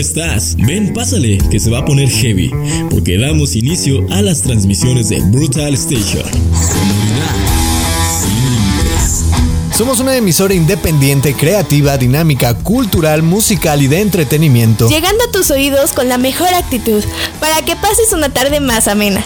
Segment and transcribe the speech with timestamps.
[0.00, 0.56] ¿cómo estás?
[0.56, 2.50] Ven, pásale, que se va a poner heavy,
[2.88, 6.24] porque damos inicio a las transmisiones de Brutal Station.
[9.76, 14.88] Somos una emisora independiente, creativa, dinámica, cultural, musical y de entretenimiento.
[14.88, 17.04] Llegando a tus oídos con la mejor actitud,
[17.38, 19.22] para que pases una tarde más amena.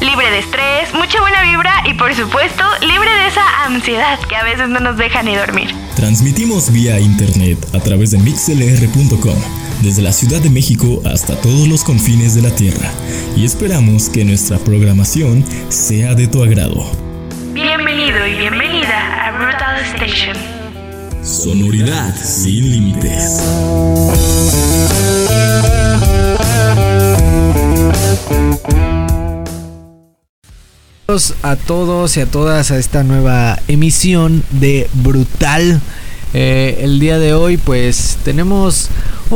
[0.00, 4.44] Libre de estrés, mucha buena vibra y por supuesto libre de esa ansiedad que a
[4.44, 5.74] veces no nos deja ni dormir.
[5.96, 9.36] Transmitimos vía internet a través de mixlr.com,
[9.82, 12.90] desde la Ciudad de México hasta todos los confines de la Tierra,
[13.36, 16.84] y esperamos que nuestra programación sea de tu agrado.
[17.52, 20.36] Bienvenido y bienvenida a Brutal Station.
[21.22, 23.40] Sonoridad sin límites.
[31.42, 35.82] a todos y a todas a esta nueva emisión de Brutal.
[36.32, 38.88] Eh, el día de hoy pues tenemos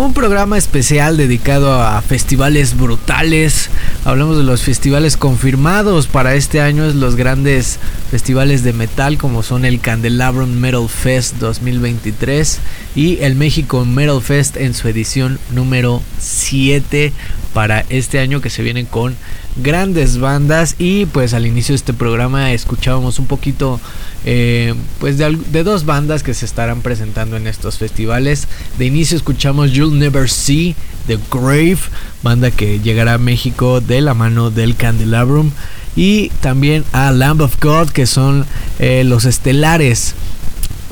[0.05, 3.71] un programa especial dedicado a festivales brutales.
[4.05, 6.07] Hablamos de los festivales confirmados.
[6.07, 7.79] Para este año, los grandes
[8.11, 12.59] festivales de metal como son el Candelabrum Metal Fest 2023
[12.95, 17.13] y el México Metal Fest en su edición número 7
[17.55, 19.17] para este año que se vienen con
[19.57, 20.77] grandes bandas.
[20.79, 23.81] Y pues al inicio de este programa escuchábamos un poquito
[24.25, 28.49] eh, pues de, de, dos bandas que se estarán presentando en estos festivales.
[28.77, 30.75] De inicio escuchamos Never See
[31.06, 31.79] The Grave
[32.23, 35.51] banda que llegará a México de la mano del Candelabrum
[35.95, 38.47] y también a Lamb of God que son
[38.78, 40.15] eh, los estelares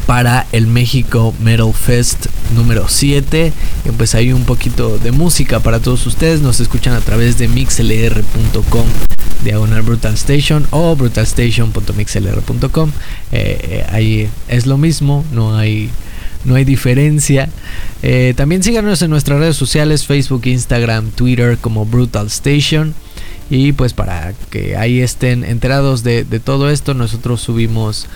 [0.07, 3.53] para el México Metal Fest número 7.
[3.85, 6.41] Y pues hay un poquito de música para todos ustedes.
[6.41, 8.87] Nos escuchan a través de mixlr.com
[9.43, 12.91] diagonal Brutal Station o brutalstation.mixlr.com.
[13.33, 15.91] Eh, eh, ahí es lo mismo, no hay,
[16.45, 17.49] no hay diferencia.
[18.03, 22.95] Eh, también síganos en nuestras redes sociales, Facebook, Instagram, Twitter como Brutal Station.
[23.51, 28.07] Y pues para que ahí estén enterados de, todo esto, nosotros subimos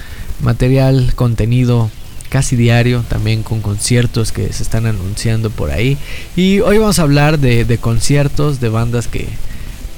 [0.42, 1.90] material, contenido
[2.30, 5.96] casi diario, también con conciertos que se están anunciando por ahí.
[6.36, 9.28] Y hoy vamos a hablar de, conciertos de bandas que,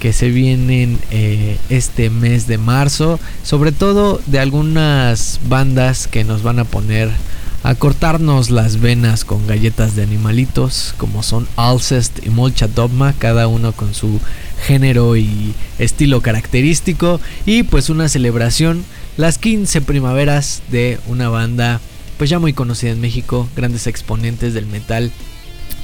[0.01, 6.43] que se vienen eh, este mes de marzo, sobre todo de algunas bandas que nos
[6.43, 7.11] van a poner
[7.63, 13.49] a cortarnos las venas con galletas de animalitos, como son Alcest y Molcha Dogma, cada
[13.49, 14.21] uno con su
[14.67, 18.85] género y estilo característico, y pues una celebración
[19.17, 21.81] las 15 primaveras de una banda
[22.17, 25.11] pues ya muy conocida en México, grandes exponentes del metal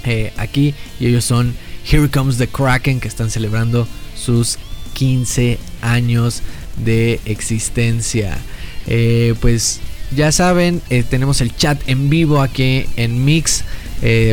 [0.05, 1.55] eh, aquí y ellos son
[1.91, 4.59] Here Comes the Kraken que están celebrando sus
[4.95, 6.43] 15 años
[6.77, 8.39] de existencia.
[8.87, 9.81] Eh, pues
[10.15, 13.65] ya saben, eh, tenemos el chat en vivo aquí en Mix.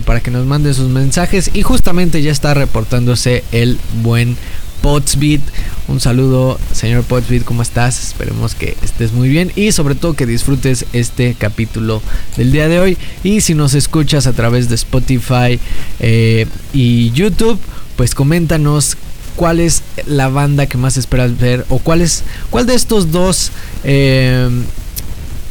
[0.05, 4.35] para que nos manden sus mensajes y justamente ya está reportándose el buen
[4.83, 5.39] Potsbeat.
[5.87, 8.03] Un saludo, señor Potsbeat, ¿cómo estás?
[8.03, 12.01] Esperemos que estés muy bien y sobre todo que disfrutes este capítulo
[12.35, 12.97] del día de hoy.
[13.23, 15.57] Y si nos escuchas a través de Spotify
[16.01, 17.59] eh, y YouTube,
[17.95, 18.97] pues coméntanos
[19.37, 23.51] cuál es la banda que más esperas ver o cuál es cuál de estos dos
[23.85, 24.49] eh,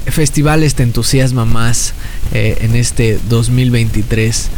[0.06, 1.94] festivales te entusiasma más
[2.32, 4.50] eh, en este 2023.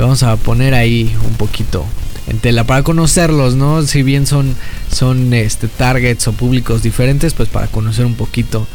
[0.00, 1.86] vamos a poner ahí un poquito
[2.28, 3.82] en tela para conocerlos, ¿no?
[3.82, 4.54] Si bien son,
[4.90, 8.66] son este, targets o públicos diferentes, pues para conocer un poquito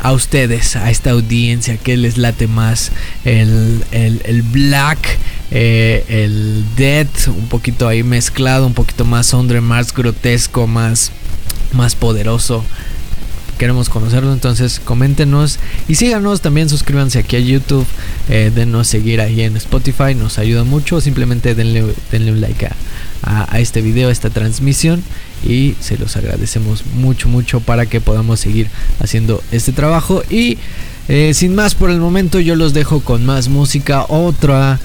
[0.00, 2.90] a ustedes, a esta audiencia, que les late más
[3.24, 5.18] el, el, black,
[5.50, 11.12] eh, el dead, un poquito ahí mezclado, un poquito más under, más grotesco, más,
[11.72, 12.64] más poderoso
[13.62, 14.32] queremos conocerlo.
[14.32, 16.40] Entonces coméntenos y síganos.
[16.40, 17.86] También suscríbanse aquí a YouTube.
[18.28, 20.16] Eh, denos seguir ahí en Spotify.
[20.16, 21.00] Nos ayuda mucho.
[21.00, 22.74] Simplemente denle, denle un like a,
[23.48, 25.04] a, este video, a esta transmisión.
[25.46, 28.66] Y se los agradecemos mucho, mucho para que podamos seguir
[28.98, 30.24] haciendo este trabajo.
[30.28, 30.58] Y
[31.08, 34.06] eh, sin más por el momento, yo los dejo con más música.
[34.08, 34.78] Otra,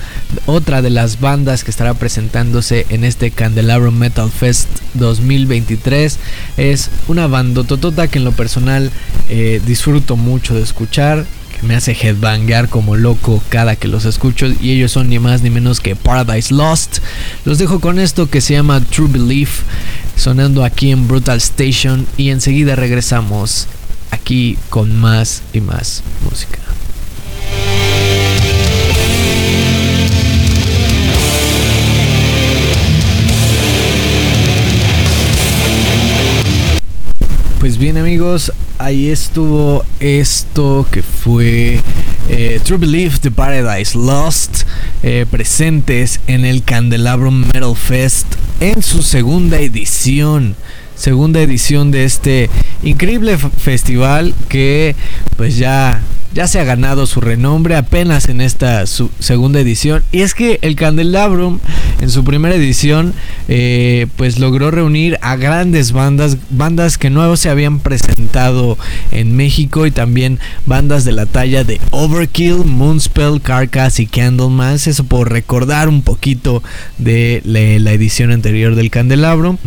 [0.47, 6.17] otra de las bandas que estará presentándose en este Candelabro Metal Fest 2023
[6.57, 8.91] es una bandototota que en lo personal
[9.29, 11.25] eh, disfruto mucho de escuchar.
[11.59, 14.47] Que me hace headbangar como loco cada que los escucho.
[14.59, 16.99] Y ellos son ni más ni menos que Paradise Lost.
[17.45, 19.61] Los dejo con esto que se llama True Belief.
[20.15, 22.05] Sonando aquí en Brutal Station.
[22.15, 23.67] Y enseguida regresamos
[24.11, 26.59] aquí con más y más música.
[37.59, 41.81] Pues bien amigos, ahí estuvo esto que fue
[42.29, 44.63] eh, True Belief The Paradise Lost
[45.03, 48.27] eh, presentes en el Candelabrum Metal Fest
[48.59, 50.55] en su segunda edición
[50.97, 52.49] segunda edición de este
[52.83, 54.95] increíble festival que
[55.37, 56.01] pues ya
[56.33, 60.03] ya se ha ganado su renombre apenas en esta su segunda edición.
[60.11, 61.59] Y es que el Candelabrum
[61.99, 63.13] en su primera edición
[63.47, 68.77] eh, pues logró reunir a grandes bandas, bandas que no se habían presentado
[69.11, 74.85] en México y también bandas de la talla de Overkill, Moonspell, Carcass y Candlemas.
[74.85, 76.61] Eso por recordar un poquito
[76.99, 79.57] de la edición anterior del Candelabrum.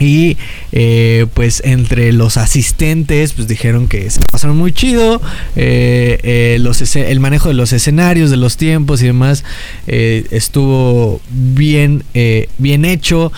[0.00, 0.36] Y
[0.72, 5.20] eh, pues entre los asistentes pues dijeron que se pasaron muy chido.
[5.56, 9.44] Eh, eh, los el manejo de los escenarios, de los tiempos y demás
[9.86, 12.04] estuvo bien,
[12.58, 13.32] bien hecho.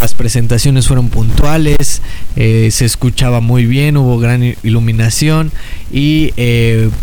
[0.00, 2.00] Las presentaciones fueron puntuales,
[2.34, 5.52] se escuchaba muy bien, hubo gran iluminación
[5.92, 6.32] y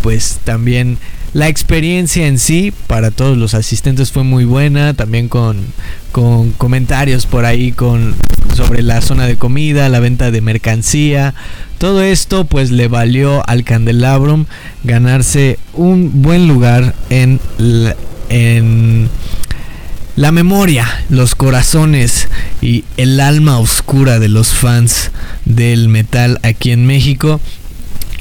[0.01, 0.97] pues también
[1.37, 5.67] la experiencia en sí para todos los asistentes fue muy buena, también con,
[6.11, 8.15] con comentarios por ahí con,
[8.55, 11.35] sobre la zona de comida, la venta de mercancía.
[11.77, 14.45] Todo esto pues le valió al Candelabrum
[14.83, 17.39] ganarse un buen lugar en
[18.29, 19.07] en
[20.15, 22.29] la memoria, los corazones
[22.63, 25.11] y el alma oscura de los fans
[25.45, 27.39] del metal aquí en México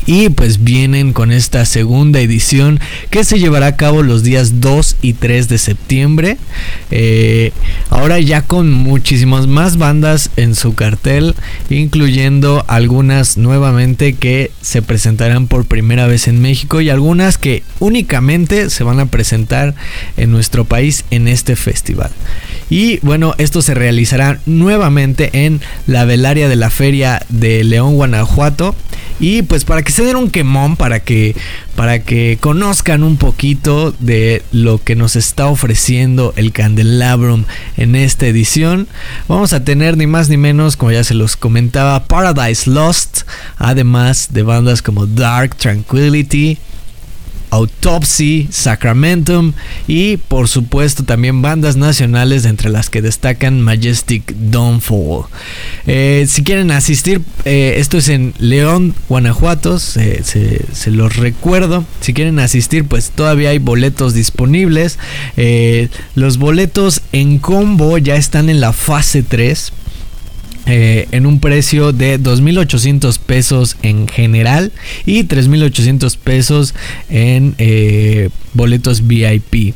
[0.06, 2.80] y pues vienen con esta segunda edición
[3.10, 6.36] que se llevará a cabo los días 2 y 3 de septiembre.
[6.90, 7.52] Eh,
[7.90, 11.34] ahora ya con muchísimas más bandas en su cartel,
[11.68, 18.70] incluyendo algunas nuevamente que se presentarán por primera vez en México y algunas que únicamente
[18.70, 19.74] se van a presentar
[20.16, 22.10] en nuestro país en este festival.
[22.70, 28.74] Y bueno, esto se realizará nuevamente en la velaria de la feria de León, Guanajuato.
[29.18, 31.34] Y pues para que se un quemón, para que,
[31.74, 37.44] para que conozcan un poquito de lo que nos está ofreciendo el Candelabrum
[37.78, 38.88] en esta edición,
[39.26, 43.22] vamos a tener ni más ni menos, como ya se los comentaba, Paradise Lost,
[43.56, 46.58] además de bandas como Dark Tranquility,
[47.56, 49.54] Autopsy, Sacramentum
[49.88, 55.24] y por supuesto también bandas nacionales entre las que destacan Majestic Dawnfall.
[55.86, 60.22] Eh, si quieren asistir, eh, esto es en León, Guanajuato, se,
[60.86, 61.84] los recuerdo.
[62.00, 64.98] Si quieren asistir, pues todavía hay boletos disponibles.
[65.38, 69.72] Eh, los boletos en combo ya están en la fase 3
[70.66, 74.72] eh, en un precio de 2.800 pesos en general
[75.04, 76.74] y 3.800 pesos
[77.08, 79.74] en eh, boletos VIP.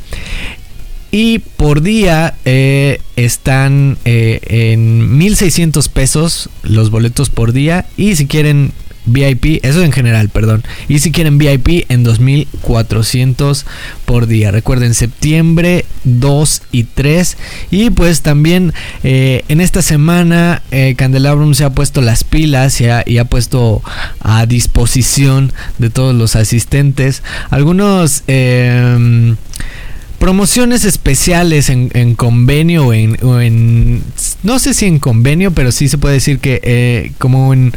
[1.13, 7.87] Y por día eh, están en 1.600 pesos los boletos por día.
[7.97, 8.73] Y si quieren
[9.07, 10.63] VIP, eso en general, perdón.
[10.89, 13.67] Y si quieren VIP en 2400
[14.05, 14.51] por día.
[14.51, 17.37] Recuerden, septiembre 2 y 3.
[17.71, 23.19] Y pues también eh, en esta semana eh, Candelabrum se ha puesto las pilas y
[23.19, 23.83] ha, puesto
[24.21, 28.23] a disposición de todos los asistentes algunos...
[28.29, 29.35] Eh,
[30.21, 34.03] promociones especiales en, convenio o en,
[34.43, 37.73] no sé si en convenio, pero sí se puede decir que eh, como en,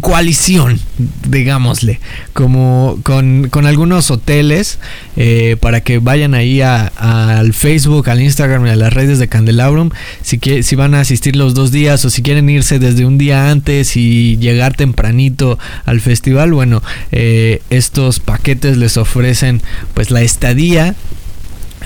[0.00, 0.78] coalición,
[1.26, 1.98] digámosle,
[2.34, 4.78] como con, algunos hoteles
[5.16, 9.88] eh, para que vayan ahí al Facebook, al Instagram y a las redes de Candelabrum,
[10.20, 13.50] si, si van a asistir los dos días o si quieren irse desde un día
[13.50, 19.62] antes y llegar tempranito al festival, bueno, eh, estos paquetes les ofrecen
[19.94, 20.94] pues la estadía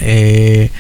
[0.00, 0.70] eh,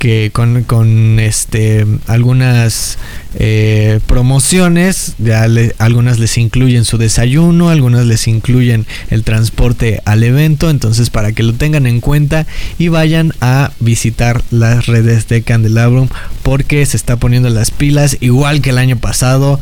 [0.00, 2.96] que con, este algunas
[3.34, 10.70] eh, promociones ya algunas les incluyen su desayuno algunas les incluyen el transporte al evento.
[10.70, 12.46] Entonces para que lo tengan en cuenta
[12.78, 16.08] y vayan a visitar las redes de Candelabrum
[16.42, 19.60] porque se está poniendo las pilas igual que el año pasado.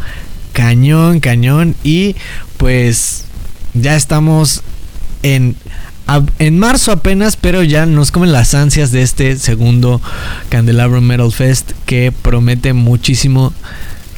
[0.53, 1.75] Cañón cañón.
[1.83, 2.15] Y
[2.59, 3.25] pues
[3.75, 4.63] ya estamos
[5.25, 5.57] en
[6.39, 10.01] en marzo apenas, pero ya nos comen las ansias de este segundo
[10.49, 13.53] Candelabro Metal Fest que promete muchísimo,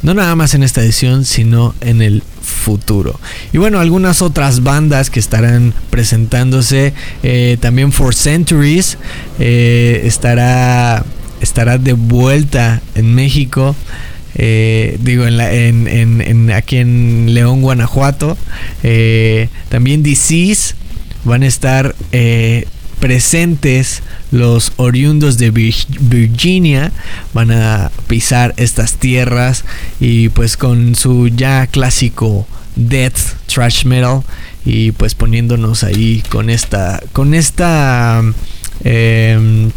[0.03, 3.19] no nada más en esta edición, sino en el futuro.
[3.53, 6.95] Y bueno, algunas otras bandas que estarán presentándose,
[7.25, 8.97] eh, también For Centuries
[9.41, 11.05] eh, estará,
[11.41, 13.75] estará de vuelta en México.
[14.37, 18.39] Eh, digo, en, la, en, aquí en León, Guanajuato.
[19.71, 20.75] también Disease
[21.25, 22.67] van a estar eh,
[23.01, 26.93] presentes los oriundos de Virginia.
[27.33, 29.65] Van a pisar estas tierras
[29.99, 32.47] y pues con su ya clásico
[32.77, 34.23] death trash metal
[34.65, 38.23] y pues poniéndonos ahí con esta con esta
[38.85, 39.71] em,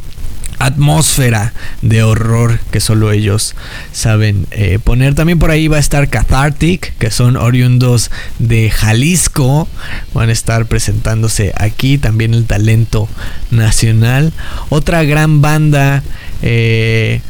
[0.65, 3.55] atmósfera de horror que solo ellos
[3.91, 5.15] saben eh, poner.
[5.15, 9.67] También por ahí va a estar Cathartic, que son oriundos de Jalisco.
[10.13, 13.09] Van a estar presentándose aquí también el talento
[13.51, 14.33] nacional.
[14.69, 16.03] Otra gran banda.
[16.41, 17.21] Eh,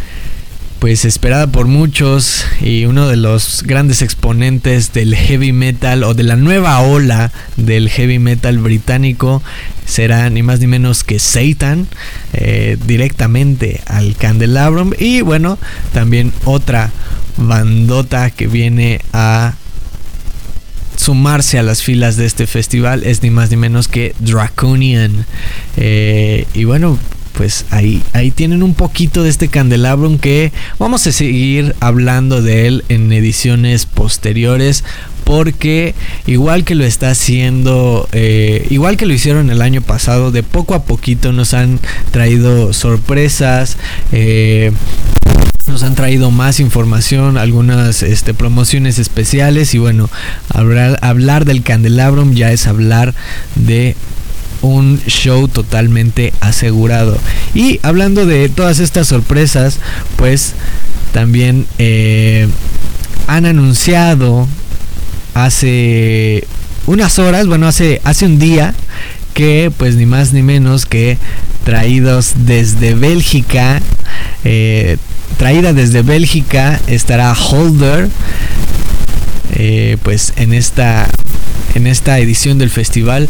[0.83, 6.23] pues esperada por muchos y uno de los grandes exponentes del heavy metal o de
[6.23, 9.41] la nueva ola del heavy metal británico
[9.85, 11.87] será ni más ni menos que Satan
[12.33, 14.91] eh, directamente al Candelabrum.
[14.99, 15.57] Y bueno
[15.93, 16.91] también otra
[17.37, 19.53] bandota que viene a
[20.97, 25.25] sumarse a las filas de este festival es ni más ni menos que Draconian.
[25.77, 26.99] Eh, y bueno
[27.33, 32.67] pues ahí, ahí tienen un poquito de este candelabrum que vamos a seguir hablando de
[32.67, 34.83] él en ediciones posteriores
[35.23, 35.95] porque
[36.27, 40.73] igual que lo está haciendo, eh, igual que lo hicieron el año pasado, de poco
[40.75, 41.79] a poquito nos han
[42.11, 43.77] traído sorpresas.
[44.11, 44.71] Eh,
[45.65, 50.09] nos han traído más información, algunas este, promociones especiales y bueno,
[50.49, 53.15] hablar, hablar del candelabrum ya es hablar
[53.55, 53.95] de
[54.63, 57.19] un show totalmente asegurado.
[57.53, 59.79] Y hablando de todas estas sorpresas,
[60.15, 60.53] pues
[61.11, 62.47] también eh,
[63.27, 64.47] han anunciado
[65.35, 66.47] hace
[66.87, 68.73] unas horas, bueno, hace, hace un día,
[69.33, 71.17] que pues ni más ni menos que
[71.63, 73.81] traídos desde Bélgica,
[74.43, 74.97] eh,
[75.37, 78.09] traída desde Bélgica estará Holder,
[79.55, 81.09] eh, pues en esta
[81.75, 83.29] en esta edición del festival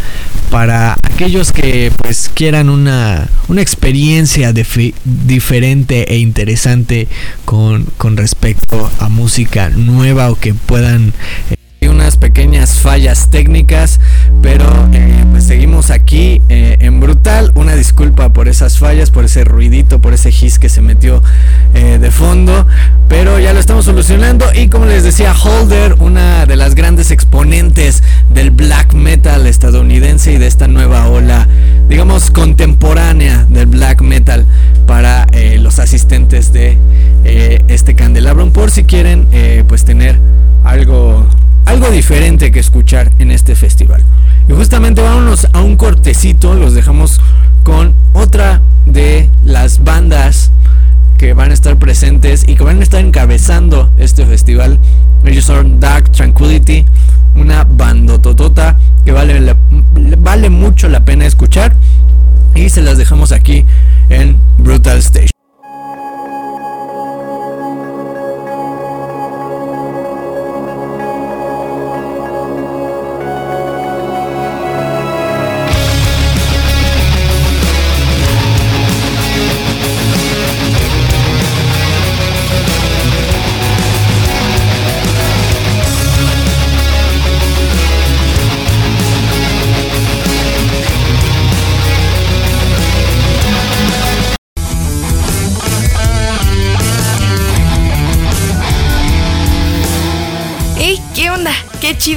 [0.50, 4.54] para aquellos que pues quieran una, una experiencia
[5.04, 7.08] diferente e interesante
[7.46, 11.14] con, con, respecto a música nueva o que puedan
[11.88, 14.00] unas pequeñas fallas técnicas
[14.42, 17.52] pero eh, pues seguimos aquí eh, en brutal.
[17.56, 21.22] Una disculpa por esas fallas por ese ruidito por ese his que se metió
[21.74, 22.68] de fondo
[23.08, 24.46] pero ya lo estamos solucionando.
[24.54, 30.38] Y como les decía Holder una de las grandes exponentes del black metal estadounidense y
[30.38, 31.48] de esta nueva ola
[31.90, 34.46] digamos contemporánea del black metal
[34.88, 36.78] para eh, los asistentes de
[37.24, 38.50] eh, este candelabro.
[38.50, 40.20] Por si quieren eh, pues tener
[40.64, 41.28] algo
[41.66, 44.04] algo diferente que escuchar en este festival
[44.48, 47.22] y justamente vámonos a un cortecito los dejamos
[47.64, 50.52] con otra de las bandas
[51.18, 54.78] que van a estar presentes y que van a estar encabezando este festival.
[55.24, 56.86] Ellos son Dark Tranquility,
[57.36, 59.56] una bandototota que vale,
[60.20, 61.74] vale mucho la pena escuchar.
[62.56, 63.66] Y se las dejamos aquí
[64.10, 65.43] en Brutal Station.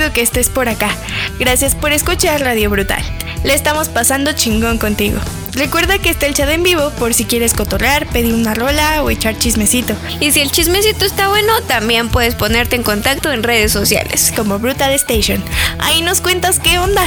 [0.07, 0.91] Chido que estés por acá.
[1.39, 3.03] Gracias por escuchar Radio Brutal.
[3.45, 5.19] Le estamos pasando chingón contigo.
[5.53, 9.11] Recuerda que está el chat en vivo por si quieres cotorrear, pedir una rola o
[9.11, 9.95] echar chismecito.
[10.21, 14.33] Y si el chismecito está bueno, también puedes ponerte en contacto en redes sociales.
[14.37, 15.43] Como Brutal Station.
[15.79, 17.05] Ahí nos cuentas qué onda.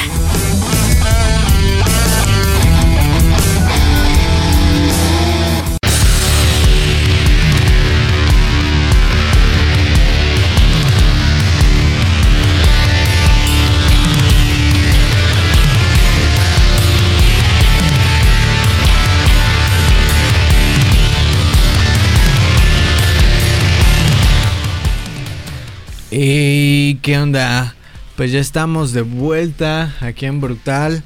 [27.10, 27.74] Qué onda?
[28.18, 31.02] Pues ya estamos de vuelta aquí en Brutal.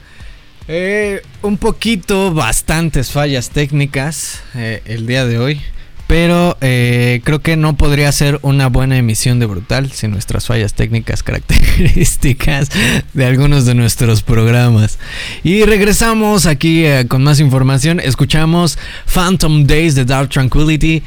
[0.68, 5.62] Eh, un poquito, bastantes fallas técnicas eh, el día de hoy.
[6.06, 10.74] Pero eh, creo que no podría ser una buena emisión de Brutal sin nuestras fallas
[10.74, 12.68] técnicas características
[13.14, 15.00] de algunos de nuestros programas.
[15.42, 18.02] Y regresamos aquí con más información.
[18.02, 21.02] Escuchamos Phantom Days de Dark Tranquility,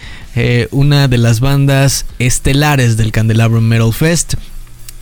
[0.71, 4.37] una de las bandas estelares del Candelabrum Metal Fest.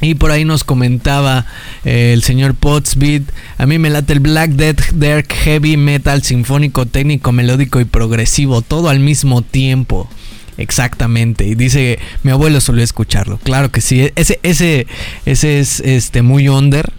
[0.01, 1.47] Y por ahí nos comentaba
[1.85, 3.23] eh, el señor Potsbeat.
[3.59, 8.61] A mí me late el Black Death, Dark Heavy Metal, sinfónico, técnico, melódico y progresivo,
[8.61, 10.09] todo al mismo tiempo.
[10.57, 11.47] Exactamente.
[11.47, 13.39] Y dice, mi abuelo solía escucharlo.
[13.39, 14.11] Claro que sí.
[14.15, 14.87] Ese, ese,
[15.27, 16.93] ese es este, muy under.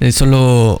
[0.00, 0.80] Es solo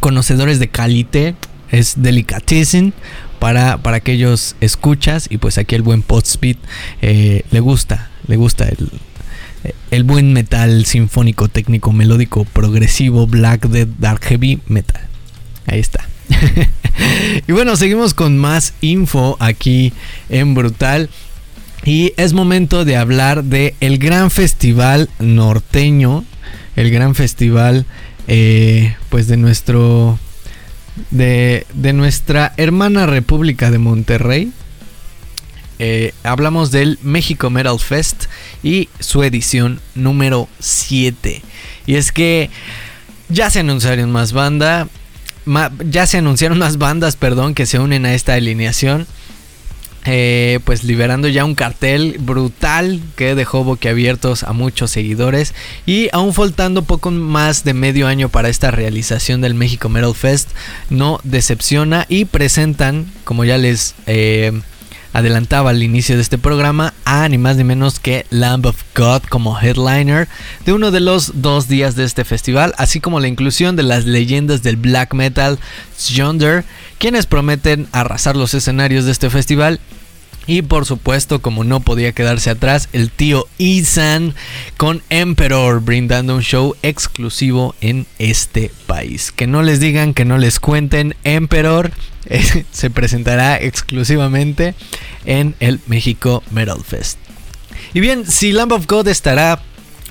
[0.00, 1.34] conocedores de calité.
[1.70, 2.94] Es delicatessen
[3.38, 5.26] para, para aquellos escuchas.
[5.30, 6.58] Y pues aquí el buen Potsbeat
[7.02, 8.10] eh, le gusta.
[8.26, 8.90] Le gusta el,
[9.90, 15.02] el buen metal sinfónico, técnico, melódico, progresivo, black, dead, dark, heavy metal.
[15.66, 16.06] Ahí está.
[17.46, 19.92] y bueno, seguimos con más info aquí
[20.28, 21.10] en Brutal.
[21.84, 26.24] Y es momento de hablar de el gran festival norteño.
[26.76, 27.86] El gran festival,
[28.26, 30.18] eh, pues de nuestro.
[31.10, 34.52] De, de nuestra hermana República de Monterrey.
[35.78, 38.24] Eh, hablamos del México Metal Fest
[38.62, 41.42] y su edición número 7.
[41.86, 42.50] Y es que
[43.28, 44.88] ya se anunciaron más bandas
[45.86, 49.06] ya se anunciaron más bandas, perdón, que se unen a esta alineación.
[50.04, 55.54] Eh, pues liberando ya un cartel brutal que dejó boquiabiertos a muchos seguidores
[55.84, 60.50] y aún faltando poco más de medio año para esta realización del México Metal Fest
[60.88, 64.52] no decepciona y presentan como ya les eh,
[65.18, 69.22] adelantaba al inicio de este programa a ni más ni menos que Lamb of God
[69.28, 70.28] como headliner
[70.64, 74.04] de uno de los dos días de este festival, así como la inclusión de las
[74.06, 75.58] leyendas del black metal
[76.08, 76.64] Yonder,
[76.98, 79.80] quienes prometen arrasar los escenarios de este festival
[80.48, 84.34] y por supuesto, como no podía quedarse atrás, el tío Isan
[84.78, 89.30] con Emperor brindando un show exclusivo en este país.
[89.30, 91.92] Que no les digan, que no les cuenten, Emperor
[92.24, 94.74] eh, se presentará exclusivamente
[95.26, 97.18] en el México Metal Fest.
[97.92, 99.60] Y bien, si Lamb of God estará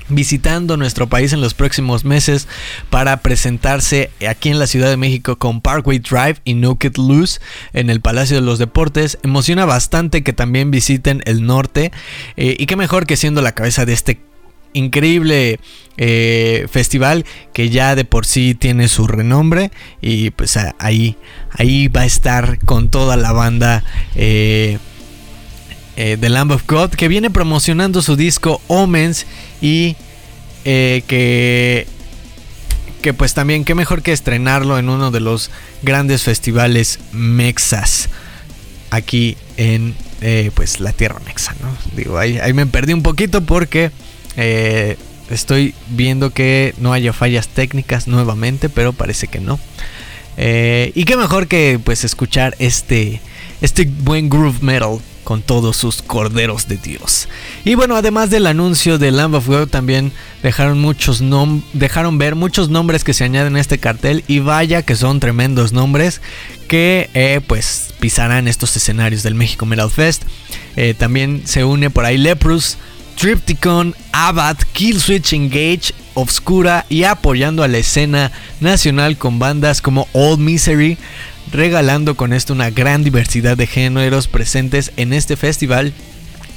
[0.08, 2.48] visitando nuestro país en los próximos meses
[2.90, 7.40] para presentarse aquí en la Ciudad de México con Parkway Drive y Naked Loose
[7.72, 9.18] en el Palacio de los Deportes.
[9.22, 11.92] Emociona bastante que también visiten el norte
[12.36, 14.20] eh, y qué mejor que siendo la cabeza de este
[14.72, 15.58] increíble
[15.96, 19.70] eh, festival que ya de por sí tiene su renombre
[20.00, 21.16] y pues ahí,
[21.50, 23.84] ahí va a estar con toda la banda.
[24.14, 24.78] Eh,
[25.98, 29.26] The Lamb of God, que viene promocionando su disco Omens
[29.60, 29.96] y
[30.70, 31.86] eh, que,
[33.00, 35.50] que pues también qué mejor que estrenarlo en uno de los
[35.82, 38.10] grandes festivales mexas
[38.90, 41.54] aquí en eh, pues la tierra mexa.
[41.96, 43.92] Digo, ahí, ahí me perdí un poquito porque
[44.36, 44.98] eh,
[45.30, 49.58] estoy viendo que no haya fallas técnicas nuevamente, pero parece que no.
[50.36, 53.22] y qué mejor que pues escuchar este,
[53.62, 54.98] este buen groove metal
[55.28, 57.28] con todos sus corderos de Dios.
[57.62, 60.10] Y bueno, además del anuncio de Lamb of God, también
[60.42, 61.22] dejaron, muchos
[61.74, 64.24] dejaron ver muchos nombres que se añaden a este cartel.
[64.26, 66.22] Y vaya que son tremendos nombres
[66.66, 70.22] que eh, pues pisarán estos escenarios del México Metal Fest.
[70.76, 72.78] Eh, también se une por ahí Leprous,
[73.20, 80.38] Tripticon, Abad, Killswitch Engage, Obscura y apoyando a la escena nacional con bandas como Old
[80.38, 80.96] Misery,
[81.52, 85.92] regalando con esto una gran diversidad de géneros presentes en este festival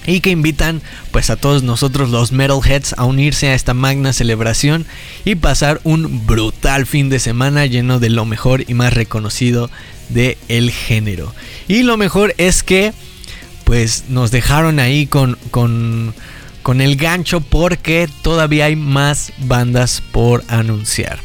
[0.06, 4.86] y que invitan pues a todos nosotros los metalheads a unirse a esta magna celebración
[5.26, 9.70] y pasar un brutal fin de semana lleno de lo mejor y más reconocido
[10.10, 11.34] de el género.
[11.68, 12.94] Y lo mejor es que
[13.64, 16.14] pues nos dejaron ahí con, con,
[16.64, 21.20] con el gancho porque todavía hay más bandas por anunciar.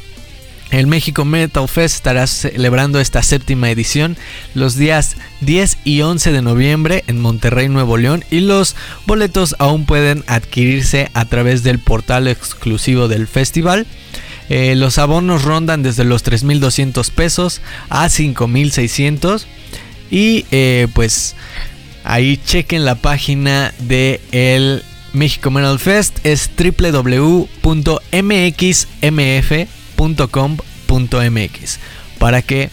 [0.70, 4.16] El México Metal Fest estará celebrando esta séptima edición
[4.54, 8.74] los días 10 y 11 de noviembre en Monterrey, Nuevo León y los
[9.06, 13.86] boletos aún pueden adquirirse a través del portal exclusivo del festival.
[14.48, 19.44] Eh, los abonos rondan desde los 3.200 pesos a 5.600
[20.10, 21.36] y eh, pues
[22.04, 27.66] ahí chequen la página de el México Metal Fest es www.mxmf
[29.96, 31.78] .com.mx
[32.18, 32.70] para que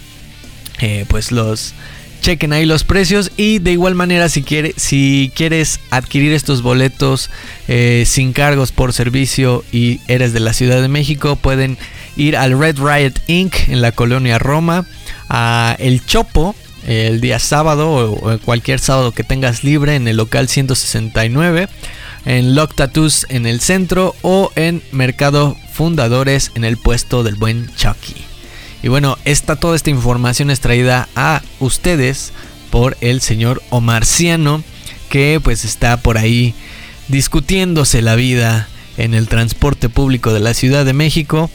[0.79, 1.73] eh, pues los
[2.21, 7.29] chequen ahí los precios y de igual manera si, quiere, si quieres adquirir estos boletos
[7.67, 11.77] eh, sin cargos por servicio y eres de la Ciudad de México pueden
[12.15, 13.67] ir al Red Riot Inc.
[13.67, 14.85] en la colonia Roma
[15.27, 16.55] a El Chopo
[16.87, 21.67] el día sábado o cualquier sábado que tengas libre en el local 169
[22.25, 27.69] en Lock Tattoos en el centro o en Mercado Fundadores en el puesto del buen
[27.75, 28.15] Chucky.
[28.81, 32.33] Y bueno, esta, toda esta información es traída a ustedes
[32.69, 34.63] por el señor Omarciano
[35.09, 36.53] que pues está por ahí
[37.07, 41.49] discutiéndose la vida en el transporte público de la Ciudad de México.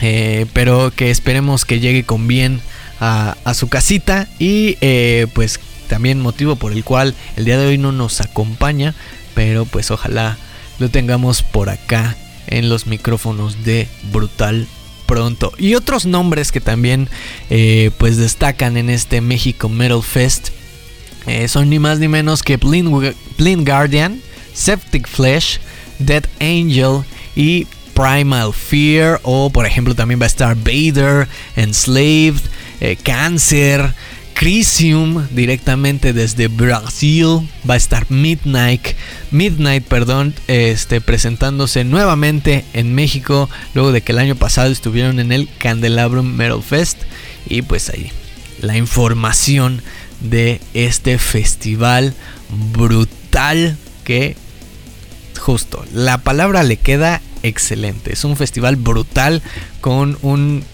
[0.00, 2.60] Eh, pero que esperemos que llegue con bien
[2.98, 7.78] a, su casita y eh, pues también motivo por el cual el día de hoy
[7.78, 8.94] no nos acompaña,
[9.34, 10.36] pero pues ojalá
[10.78, 12.16] lo tengamos por acá
[12.46, 14.66] en los micrófonos de Brutal
[15.06, 15.52] pronto.
[15.58, 17.08] Y otros nombres que también
[17.50, 20.50] eh, pues destacan en este México Metal Fest
[21.46, 24.20] son ni más ni menos que Blind, Guardian,
[24.54, 25.60] Septic Flesh,
[25.98, 27.04] Dead Angel
[27.36, 32.42] y Primal Fear o por ejemplo también va a estar Vader, Enslaved,
[32.80, 33.94] eh, Cancer,
[34.34, 38.88] Crisium directamente desde Brasil, va a estar Midnight,
[39.30, 45.32] Midnight, perdón, este presentándose nuevamente en México luego de que el año pasado estuvieron en
[45.32, 47.02] el Candelabrum Metal Fest
[47.48, 48.10] y pues ahí
[48.60, 49.82] la información
[50.20, 52.14] de este festival
[52.72, 54.36] brutal que
[55.38, 58.12] justo la palabra le queda excelente.
[58.12, 59.42] Es un festival brutal
[59.80, 60.64] con un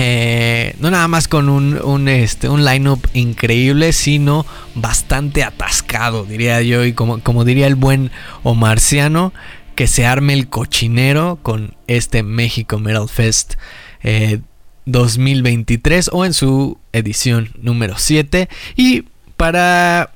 [0.00, 6.62] eh, no nada más con un, un, este, un line-up increíble, sino bastante atascado, diría
[6.62, 6.84] yo.
[6.84, 8.12] Y como, como diría el buen
[8.44, 9.32] Omarciano,
[9.74, 13.54] que se arme el cochinero con este México Metal Fest
[14.84, 18.48] 2023 eh, o en su edición número 7.
[18.76, 19.02] Y
[19.36, 20.12] para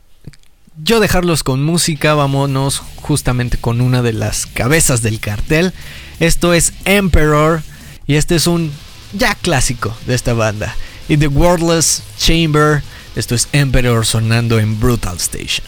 [0.81, 5.73] yo dejarlos con música, vámonos justamente con una de las cabezas del cartel.
[6.21, 7.63] Esto es Emperor
[8.07, 8.71] y este es un
[9.13, 10.75] ya clásico de esta banda.
[11.09, 12.83] Y The Wordless Chamber,
[13.17, 15.67] esto es Emperor sonando en Brutal Station.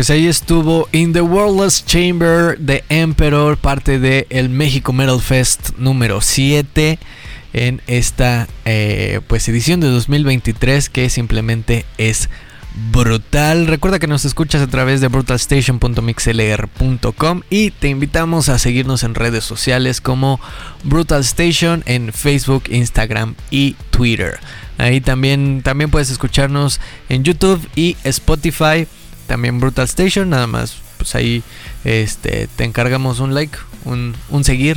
[0.00, 5.76] Pues ahí estuvo In the Worldless Chamber de Emperor, parte de el México Metal Fest
[5.76, 6.98] número 7
[7.52, 12.30] en esta eh, pues edición de 2023 que simplemente es
[12.90, 13.66] brutal.
[13.66, 19.44] Recuerda que nos escuchas a través de brutalstation.mixlr.com y te invitamos a seguirnos en redes
[19.44, 20.40] sociales como
[20.82, 24.40] Brutal Station en Facebook, Instagram y Twitter.
[24.78, 28.86] Ahí también, también puedes escucharnos en YouTube y Spotify
[29.30, 31.44] también Brutal Station, nada más pues ahí
[31.84, 34.76] este, te encargamos un like, un, seguir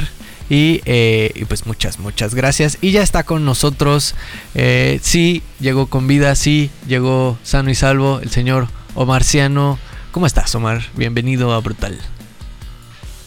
[0.52, 2.78] eh, y, pues muchas, muchas gracias.
[2.80, 4.14] Y ya está con nosotros,
[4.54, 9.80] eh, sí, llegó con vida, sí, llegó sano y salvo el señor Omarciano.
[10.12, 10.84] ¿Cómo estás, Omar?
[10.96, 11.98] Bienvenido a Brutal.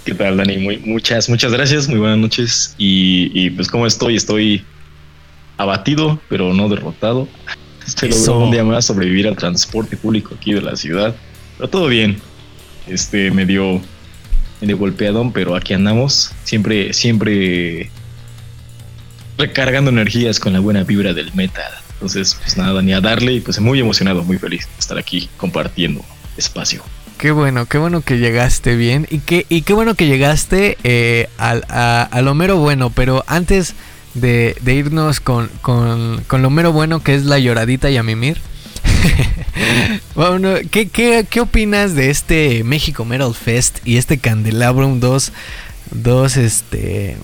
[0.05, 0.59] ¿Qué tal, Dani?
[0.59, 2.77] Muy, muchas, muchas gracias, muy buenas noches.
[2.79, 4.15] Y, y pues, ¿cómo estoy?
[4.15, 4.65] Estoy
[5.57, 7.27] abatido, pero no derrotado.
[7.96, 11.14] Se logró un día más sobrevivir al transporte público aquí de la ciudad.
[11.57, 12.20] Pero todo bien.
[12.87, 13.81] Este medio,
[14.61, 16.33] medio golpeado, pero aquí andamos.
[16.44, 17.90] Siempre, siempre
[19.38, 21.72] recargando energías con la buena vibra del metal.
[21.94, 25.29] Entonces, pues nada, ni a darle y pues muy emocionado, muy feliz de estar aquí
[25.37, 26.05] compartiendo
[26.37, 26.83] espacio.
[27.18, 31.31] Qué bueno, qué bueno que llegaste bien y qué, y qué bueno que llegaste eh,
[31.38, 33.75] al, a, lo mero bueno, pero antes
[34.16, 35.50] de, irnos con,
[36.31, 38.40] lo mero bueno que es la lloradita y a mimir.
[40.14, 45.00] bueno, ¿qué, qué, opinas de este México Metal Fest y este Candelabrum?
[45.00, 45.33] Dos,
[45.90, 47.16] dos, este,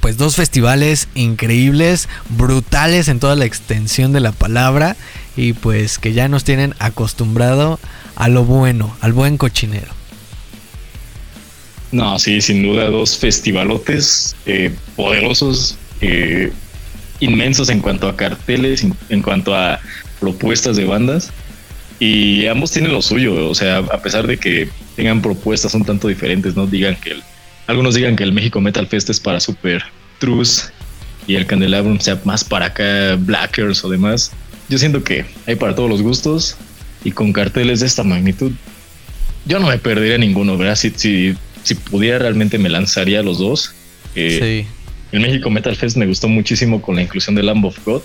[0.00, 4.96] pues dos festivales increíbles, brutales en toda la extensión de la palabra
[5.36, 7.78] y pues que ya nos tienen acostumbrado
[8.14, 9.92] a lo bueno, al buen cochinero.
[11.92, 16.52] No, sí, sin duda, dos festivalotes eh, poderosos, eh,
[17.20, 19.80] inmensos en cuanto a carteles, en, cuanto a
[20.20, 21.30] propuestas de bandas.
[21.98, 26.08] Y ambos tienen lo suyo, o sea, a pesar de que tengan propuestas un tanto
[26.08, 27.16] diferentes, no digan que
[27.66, 29.82] algunos digan que el México Metal Fest es para super
[30.18, 30.70] trus
[31.26, 34.32] y el Candelabrum sea más para acá blackers o demás.
[34.68, 36.56] Yo siento que hay para todos los gustos
[37.02, 38.52] y con carteles de esta magnitud,
[39.46, 40.76] yo no me perdería ninguno, ¿verdad?
[40.76, 43.74] Si, si si pudiera realmente me lanzaría a los dos.
[44.14, 44.68] Eh, sí.
[45.10, 48.02] El México Metal Fest me gustó muchísimo con la inclusión de Lamb of God,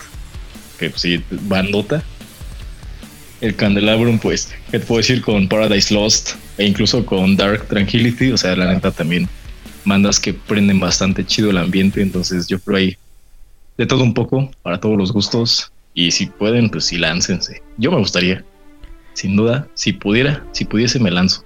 [0.80, 2.04] que pues, sí, bandota.
[3.40, 5.22] El Candelabrum, pues, ¿qué te puedo decir?
[5.22, 9.30] Con Paradise Lost e incluso con Dark Tranquility, o sea, la neta también
[9.84, 12.98] mandas que prenden bastante chido el ambiente, entonces yo creo ahí
[13.78, 15.72] de todo un poco, para todos los gustos.
[15.94, 17.62] Y si pueden, pues sí, láncense.
[17.78, 18.44] Yo me gustaría.
[19.14, 21.44] Sin duda, si pudiera, si pudiese, me lanzo.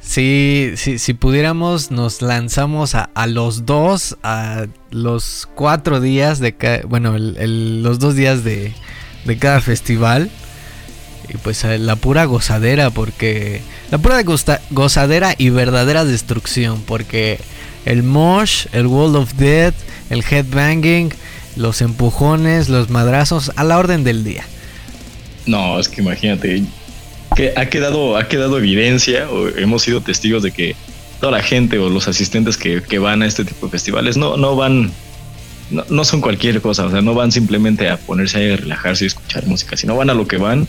[0.00, 0.74] Si
[1.18, 7.82] pudiéramos, nos lanzamos a, a, los dos, a los cuatro días de cada, bueno, el,
[7.82, 8.72] los dos días de,
[9.24, 10.30] de cada festival.
[11.32, 13.60] Y pues la pura gozadera, porque
[13.90, 14.22] la pura
[14.70, 17.38] gozadera y verdadera destrucción, porque
[17.84, 19.74] el mosh, el wall of death,
[20.08, 21.12] el headbanging,
[21.54, 24.44] los empujones, los madrazos, a la orden del día.
[25.46, 26.64] No, es que imagínate,
[27.36, 30.76] que ha quedado, ha quedado evidencia, o hemos sido testigos de que
[31.20, 34.36] toda la gente o los asistentes que, que van a este tipo de festivales no,
[34.36, 34.90] no van,
[35.70, 39.04] no, no, son cualquier cosa, o sea, no van simplemente a ponerse ahí a relajarse
[39.04, 40.66] y escuchar música, sino van a lo que van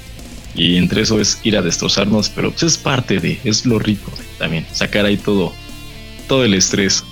[0.54, 4.12] y entre eso es ir a destrozarnos, pero pues es parte de, es lo rico
[4.38, 5.54] también, sacar ahí todo,
[6.28, 7.04] todo el estrés.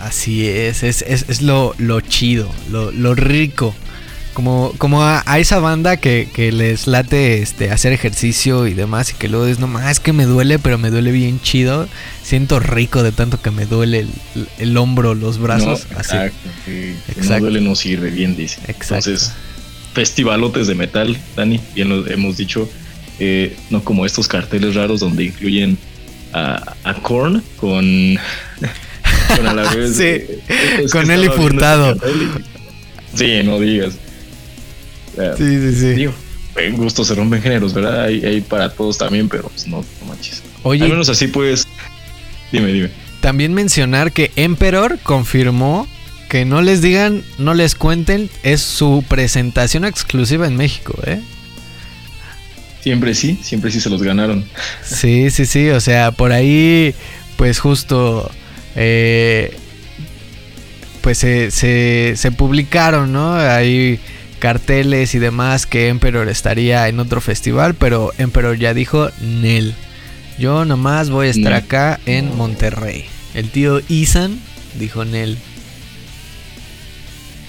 [0.00, 3.74] Así es, es, es, es lo, lo chido, lo, lo rico.
[4.32, 9.10] Como, como a, a esa banda que, que, les late este, hacer ejercicio y demás
[9.10, 11.88] y que luego es, no más, es que me duele, pero me duele bien chido.
[12.22, 15.86] Siento rico de tanto que me duele el, el hombro, los brazos.
[15.90, 16.48] No, exacto.
[16.64, 17.32] Sí, exacto.
[17.34, 18.60] no duele no sirve, bien dice.
[18.68, 19.10] Exacto.
[19.10, 19.32] Entonces,
[19.92, 22.70] festivalotes de metal, Dani, bien lo hemos dicho,
[23.18, 25.76] eh, no como estos carteles raros donde incluyen
[26.32, 28.18] a, a Korn con,
[29.36, 29.96] con a la vez.
[29.96, 31.96] sí, eh, con Eli Furtado.
[33.14, 33.94] Sí, no digas.
[35.36, 35.88] Sí, sí, sí.
[35.90, 36.12] Digo,
[36.56, 38.04] en gusto se rompen géneros, ¿verdad?
[38.04, 40.42] Hay, hay para todos también, pero pues no, no manches.
[40.62, 41.66] Oye, Al menos así pues.
[42.52, 42.90] Dime, dime.
[43.20, 45.86] También mencionar que Emperor confirmó
[46.28, 51.20] que no les digan, no les cuenten, es su presentación exclusiva en México, ¿eh?
[52.82, 54.44] Siempre sí, siempre sí se los ganaron.
[54.82, 56.94] Sí, sí, sí, o sea, por ahí,
[57.36, 58.30] pues justo,
[58.76, 59.54] eh,
[61.02, 63.34] pues se, se, se publicaron, ¿no?
[63.34, 63.98] Ahí
[64.40, 69.74] carteles y demás que Emperor estaría en otro festival, pero Emperor ya dijo Nel.
[70.38, 73.04] Yo nomás voy a estar acá en Monterrey.
[73.34, 74.40] El tío Isan
[74.74, 75.38] dijo Nel.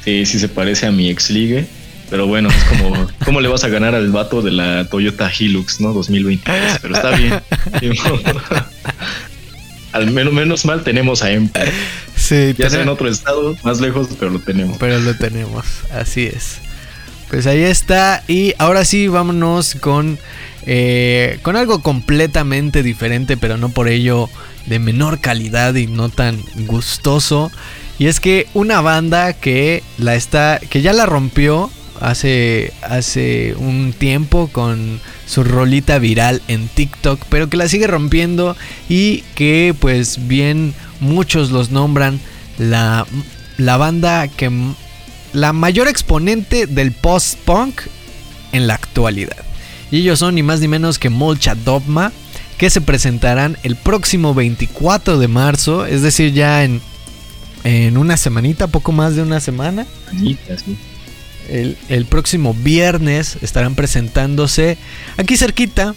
[0.04, 1.66] Sí, sí se parece a mi ex ligue.
[2.10, 5.80] Pero bueno, es como, ¿cómo le vas a ganar al vato de la Toyota Hilux,
[5.80, 5.94] no?
[5.94, 6.80] 2023.
[6.82, 7.42] Pero está bien.
[9.94, 11.74] al menos, menos mal tenemos a Emperor.
[12.16, 14.78] Sí, ya sea en otro estado, más lejos, pero lo tenemos.
[14.78, 16.60] Pero lo tenemos, así es.
[17.32, 18.24] Pues ahí está.
[18.28, 20.20] Y ahora sí, vámonos con,
[20.66, 24.30] eh, con algo completamente diferente, pero no por ello
[24.66, 27.50] de menor calidad y no tan gustoso.
[27.98, 30.60] Y es que una banda que la está.
[30.60, 32.74] que ya la rompió hace.
[32.82, 37.24] hace un tiempo con su rolita viral en TikTok.
[37.30, 38.58] Pero que la sigue rompiendo.
[38.90, 42.20] Y que pues bien muchos los nombran
[42.58, 43.08] la.
[43.58, 44.50] La banda que
[45.34, 47.82] la mayor exponente del post-punk
[48.52, 49.38] en la actualidad.
[49.92, 52.12] Y ellos son ni más ni menos que Molcha Dogma,
[52.58, 56.82] que se presentarán el próximo 24 de marzo, es decir, ya en,
[57.64, 59.86] en una semanita, poco más de una semana.
[61.50, 64.78] El, el próximo viernes estarán presentándose
[65.18, 65.96] aquí cerquita,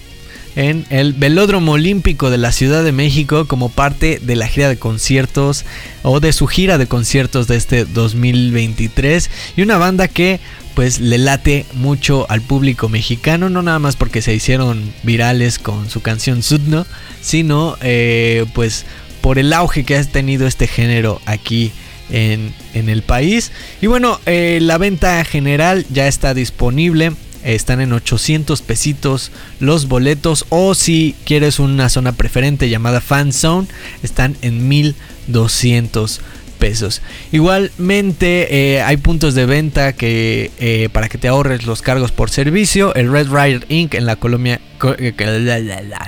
[0.56, 4.78] en el Velódromo Olímpico de la Ciudad de México como parte de la gira de
[4.78, 5.64] conciertos
[6.02, 10.40] o de su gira de conciertos de este 2023 y una banda que
[10.74, 15.88] pues le late mucho al público mexicano, no nada más porque se hicieron virales con
[15.88, 16.84] su canción Sudno,
[17.20, 18.84] sino eh, pues
[19.20, 21.72] por el auge que ha tenido este género aquí
[22.10, 23.52] en, en el país.
[23.80, 27.12] Y bueno, eh, la venta general ya está disponible
[27.44, 29.30] están en 800 pesitos
[29.60, 33.68] los boletos o si quieres una zona preferente llamada Fan Zone
[34.02, 36.20] están en 1200
[36.58, 37.02] pesos.
[37.32, 42.30] Igualmente eh, hay puntos de venta que eh, para que te ahorres los cargos por
[42.30, 42.94] servicio.
[42.94, 43.94] El Red Rider Inc.
[43.94, 44.60] en la colonia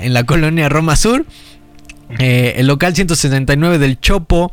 [0.00, 1.26] en la colonia Roma Sur
[2.18, 4.52] eh, el local 169 del Chopo,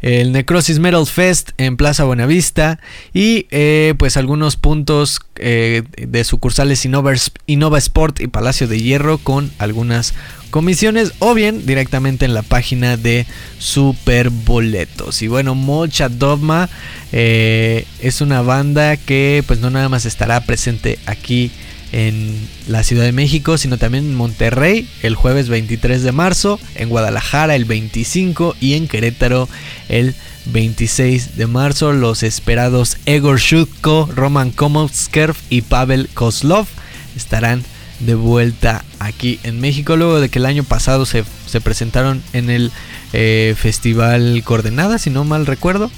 [0.00, 2.78] el Necrosis Metal Fest en Plaza Buenavista
[3.12, 7.12] y eh, pues algunos puntos eh, de sucursales Innova,
[7.46, 10.14] Innova, Sport y Palacio de Hierro con algunas
[10.50, 13.26] comisiones o bien directamente en la página de
[13.58, 15.20] Superboletos.
[15.22, 16.68] Y bueno, Molcha Dogma
[17.10, 21.50] es una banda que pues no nada más estará presente aquí
[21.94, 26.88] en la Ciudad de México, sino también en Monterrey el jueves 23 de marzo, en
[26.88, 29.48] Guadalajara el 25 y en Querétaro
[29.88, 31.92] el 26 de marzo.
[31.92, 36.66] Los esperados Egor Shutko, Roman Komovskerf y Pavel Kozlov
[37.14, 37.62] estarán
[38.00, 42.50] de vuelta aquí en México luego de que el año pasado se, se presentaron en
[42.50, 42.72] el
[43.12, 45.92] eh, Festival Coordenada, si no mal recuerdo.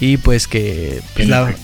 [0.00, 1.54] Y pues que pues, la,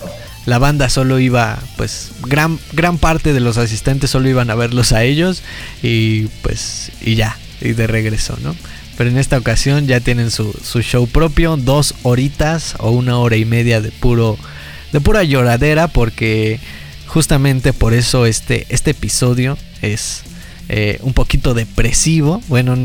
[0.45, 4.91] la banda solo iba, pues gran, gran parte de los asistentes solo iban a verlos
[4.91, 5.41] a ellos
[5.81, 8.55] y pues y ya, y de regreso, ¿no?
[8.97, 13.35] Pero en esta ocasión ya tienen su, su show propio, dos horitas o una hora
[13.35, 14.37] y media de puro
[14.93, 16.59] de pura lloradera porque
[17.07, 20.23] justamente por eso este, este episodio es
[20.69, 22.41] eh, un poquito depresivo.
[22.47, 22.77] Bueno,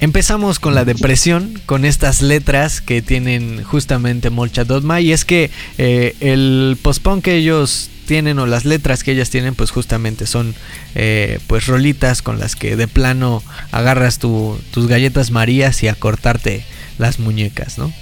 [0.00, 5.00] empezamos con la depresión, con estas letras que tienen justamente Molcha Dotma.
[5.00, 9.54] Y es que eh, el postpone que ellos tienen o las letras que ellas tienen
[9.54, 10.56] pues justamente son
[10.96, 16.64] eh, pues rolitas con las que de plano agarras tus galletas marías y a cortarte
[16.98, 17.92] las muñecas, ¿no?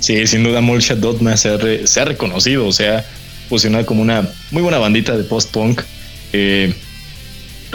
[0.00, 3.06] Sí, sin duda Molcha Dotma se ha, se ha reconocido, o sea,
[3.48, 5.80] posicionado como una muy buena bandita de post-punk
[6.32, 6.74] eh,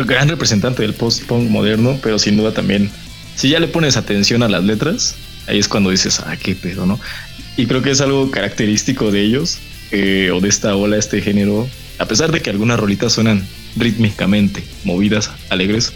[0.05, 2.89] gran representante del post-punk moderno, pero sin duda también,
[3.35, 5.15] si ya le pones atención a las letras,
[5.47, 6.99] ahí es cuando dices, ah, qué pedo, ¿no?
[7.57, 9.59] Y creo que es algo característico de ellos,
[9.91, 14.63] eh, o de esta ola, este género, a pesar de que algunas rolitas suenan rítmicamente,
[14.83, 15.93] movidas, alegres,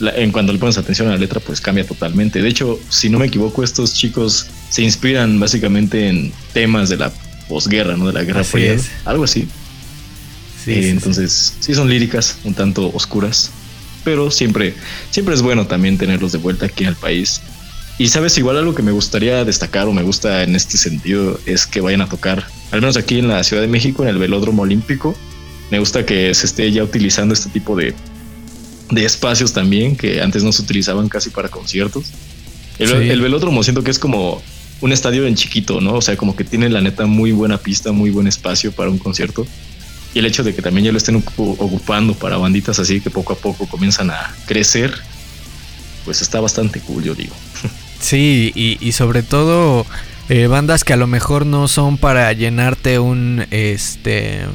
[0.00, 2.40] en cuanto le pones atención a la letra, pues cambia totalmente.
[2.40, 7.12] De hecho, si no me equivoco, estos chicos se inspiran básicamente en temas de la
[7.48, 8.06] posguerra, ¿no?
[8.06, 9.48] De la Guerra Fría, algo así.
[10.74, 11.74] Eh, entonces, sí.
[11.74, 13.50] son líricas un tanto oscuras,
[14.04, 14.74] pero siempre,
[15.10, 17.40] siempre es bueno también tenerlos de vuelta aquí el país.
[17.98, 21.66] Y sabes, igual algo que me gustaría destacar o me gusta en este sentido es
[21.66, 24.62] que vayan a tocar, al menos aquí en la Ciudad de México, en el Velódromo
[24.62, 25.14] Olímpico.
[25.70, 27.94] Me gusta que se esté ya utilizando este tipo de,
[28.90, 32.06] de espacios también que antes no se utilizaban casi para conciertos.
[32.78, 34.42] El, el velódromo siento que es como
[34.80, 35.94] un estadio en chiquito, ¿no?
[35.94, 38.98] O sea, como que tiene la neta muy buena pista, muy buen espacio para un
[38.98, 39.46] concierto
[40.14, 43.32] y el hecho de que también ya lo estén ocupando para banditas así que poco
[43.32, 44.92] a poco comienzan a crecer,
[46.04, 47.34] pues está bastante cool, yo digo.
[48.00, 49.84] Sí, y, sobre todo
[50.30, 54.46] eh, bandas que a lo mejor no son para llenarte un, este,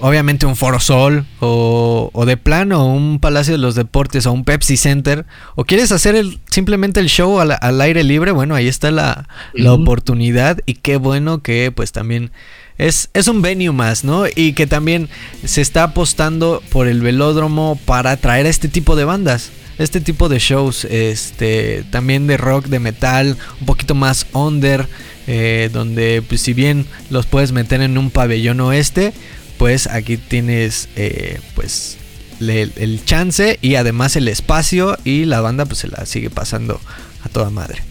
[0.00, 4.44] obviamente un Foro Sol o, o, de plano un Palacio de los Deportes o un
[4.44, 8.90] Pepsi Center o quieres hacer el, simplemente el show al, aire libre, bueno, ahí está
[8.90, 12.32] la, la oportunidad y qué bueno que pues también
[12.80, 14.24] es, es un venue más, ¿no?
[14.34, 15.08] Y que también
[15.44, 19.50] se está apostando por el velódromo para traer a este tipo de bandas.
[19.78, 24.88] Este tipo de shows, este, también de rock, de metal, un poquito más under,
[25.26, 29.12] eh, donde pues, si bien los puedes meter en un pabellón oeste,
[29.58, 31.98] pues aquí tienes eh, pues
[32.40, 36.80] el chance y además el espacio y la banda pues se la sigue pasando
[37.22, 37.82] a toda madre.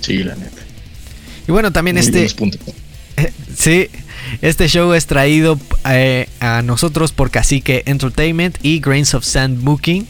[0.00, 0.62] Sí, la neta.
[1.46, 2.26] Y bueno, también este...
[3.56, 3.88] Sí,
[4.42, 10.06] este show es traído eh, a nosotros por Cacique Entertainment y Grains of Sand Booking.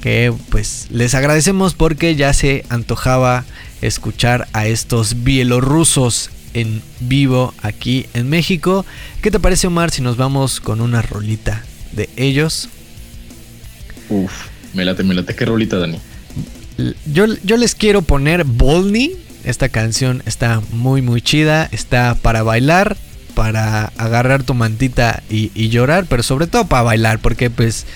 [0.00, 3.44] Que pues les agradecemos porque ya se antojaba
[3.80, 8.84] escuchar a estos bielorrusos en vivo aquí en México.
[9.22, 12.68] ¿Qué te parece Omar si nos vamos con una rolita de ellos?
[14.10, 14.32] Uf,
[14.74, 15.34] me late, me late.
[15.34, 15.98] ¿Qué rolita, Dani?
[17.06, 22.96] Yo, yo les quiero poner Bolney esta canción está muy muy chida, está para bailar,
[23.34, 27.86] para agarrar tu mantita y, llorar, pero sobre todo para bailar, porque pues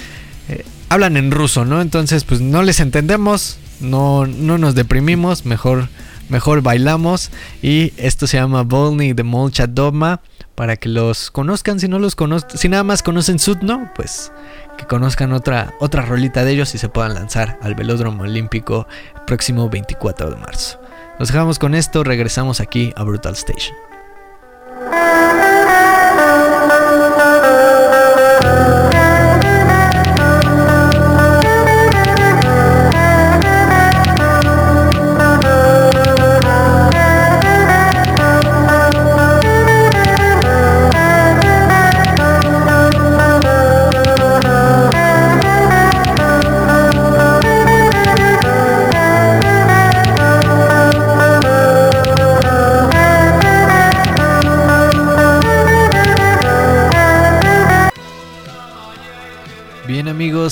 [0.48, 1.80] eh, hablan en ruso, ¿no?
[1.80, 5.88] Entonces pues no les entendemos, no, no nos deprimimos, mejor,
[6.28, 7.30] mejor bailamos
[7.62, 10.20] y esto se llama Volny de Molcha Dogma
[10.54, 14.32] para que los conozcan, si no los conocen, si nada más conocen Sudno, pues
[14.76, 19.22] que conozcan otra, otra rolita de ellos y se puedan lanzar al Velódromo Olímpico el
[19.22, 20.80] próximo 24 de marzo.
[21.18, 23.76] Nos dejamos con esto, regresamos aquí a Brutal Station.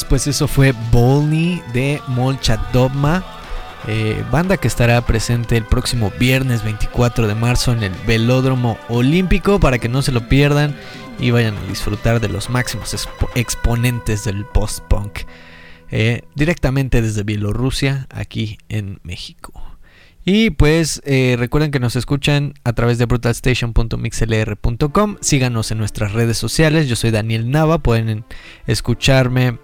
[0.05, 3.25] Pues eso fue Bolny de Molcha Dogma.
[3.89, 9.61] Eh, banda que estará presente el próximo viernes 24 de marzo en el Velódromo Olímpico
[9.61, 10.75] para que no se lo pierdan
[11.21, 15.21] y vayan a disfrutar de los máximos exponentes del post-punk
[15.91, 19.53] eh, directamente desde Bielorrusia aquí en México.
[20.29, 25.19] Y pues eh, recuerden que nos escuchan a través de brutalstation.mixlr.com.
[25.21, 26.89] Síganos en nuestras redes sociales.
[26.89, 27.79] Yo soy Daniel Nava.
[27.79, 28.25] Pueden
[28.67, 29.61] escucharme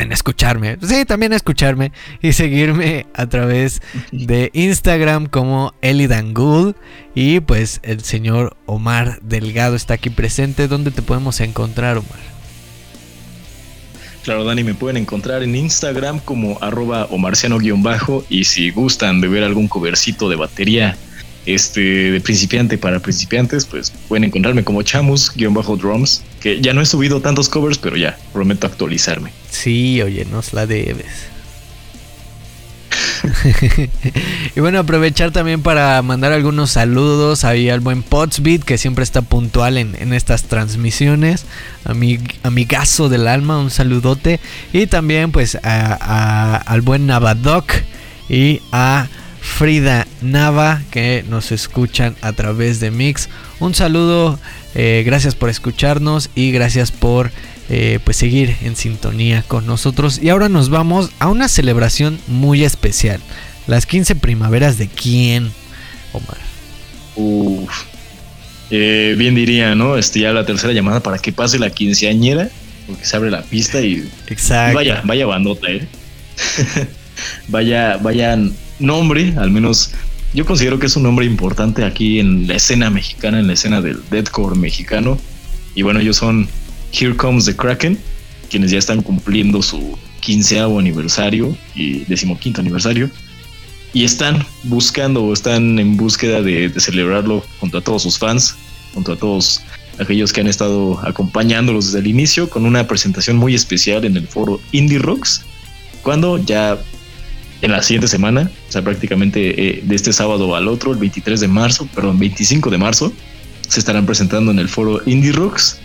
[0.00, 0.78] pueden escucharme.
[0.82, 1.92] Sí, también escucharme
[2.22, 3.82] y seguirme a través
[4.12, 6.74] de Instagram como Elidangul.
[7.14, 10.68] Y pues el señor Omar Delgado está aquí presente.
[10.68, 12.18] ¿Dónde te podemos encontrar, Omar?
[14.24, 19.44] Claro, Dani, me pueden encontrar en Instagram como arroba omarciano-bajo y si gustan de ver
[19.44, 20.96] algún covercito de batería
[21.46, 27.20] este de principiante para principiantes, pues pueden encontrarme como chamus-drums, que ya no he subido
[27.20, 29.32] tantos covers, pero ya prometo actualizarme.
[29.50, 31.30] Sí, oye, nos la debes.
[34.56, 39.22] y bueno, aprovechar también para mandar algunos saludos ahí al buen Potsbeat, que siempre está
[39.22, 41.44] puntual en, estas transmisiones.
[41.84, 44.40] A mi amigazo del alma, un saludote.
[44.72, 47.72] Y también pues al buen Navadoc
[48.28, 49.08] y a
[49.40, 53.28] Frida Nava que nos escuchan a través de Mix.
[53.58, 54.38] Un saludo,
[54.74, 57.30] eh, gracias por escucharnos y gracias por
[57.68, 60.18] eh, pues seguir en sintonía con nosotros.
[60.22, 63.20] Y ahora nos vamos a una celebración muy especial.
[63.66, 65.52] Las 15 primaveras de quién,
[66.12, 66.38] Omar.
[67.16, 67.84] Uf.
[68.70, 69.96] Eh, bien diría, ¿no?
[69.96, 72.48] Este ya la tercera llamada para que pase la quinceañera,
[72.86, 74.76] porque se abre la pista y, Exacto.
[74.76, 75.86] vaya, vaya bandota, ¿eh?
[77.48, 79.92] vaya, vayan nombre, al menos
[80.32, 83.80] yo considero que es un nombre importante aquí en la escena mexicana, en la escena
[83.80, 85.18] del deathcore mexicano.
[85.74, 86.48] Y bueno, ellos son
[86.92, 87.98] Here Comes the Kraken,
[88.48, 93.10] quienes ya están cumpliendo su quinceavo aniversario y decimoquinto aniversario.
[93.92, 98.54] Y están buscando o están en búsqueda de, de celebrarlo junto a todos sus fans,
[98.94, 99.62] junto a todos
[99.98, 104.28] aquellos que han estado acompañándolos desde el inicio, con una presentación muy especial en el
[104.28, 105.42] foro Indie Rocks,
[106.02, 106.78] cuando ya
[107.62, 111.40] en la siguiente semana, o sea, prácticamente eh, de este sábado al otro, el 23
[111.40, 113.12] de marzo, perdón, 25 de marzo,
[113.68, 115.78] se estarán presentando en el foro Indie Rocks.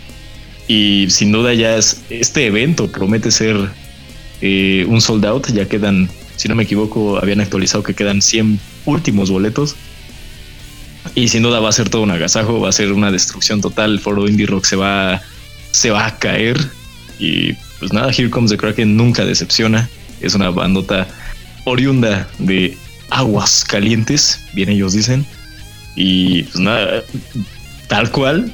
[0.68, 3.56] Y sin duda ya es, este evento promete ser
[4.40, 8.58] eh, un sold out, ya quedan, si no me equivoco, habían actualizado que quedan 100
[8.86, 9.76] últimos boletos.
[11.14, 13.92] Y sin duda va a ser todo un agasajo, va a ser una destrucción total,
[13.92, 15.22] el foro Indie Rock se va,
[15.70, 16.58] se va a caer.
[17.18, 19.88] Y pues nada, Here Comes the Kraken nunca decepciona,
[20.20, 21.06] es una bandota
[21.66, 22.78] oriunda de
[23.10, 25.26] aguas calientes, bien ellos dicen.
[25.94, 27.02] Y pues nada,
[27.88, 28.52] tal cual,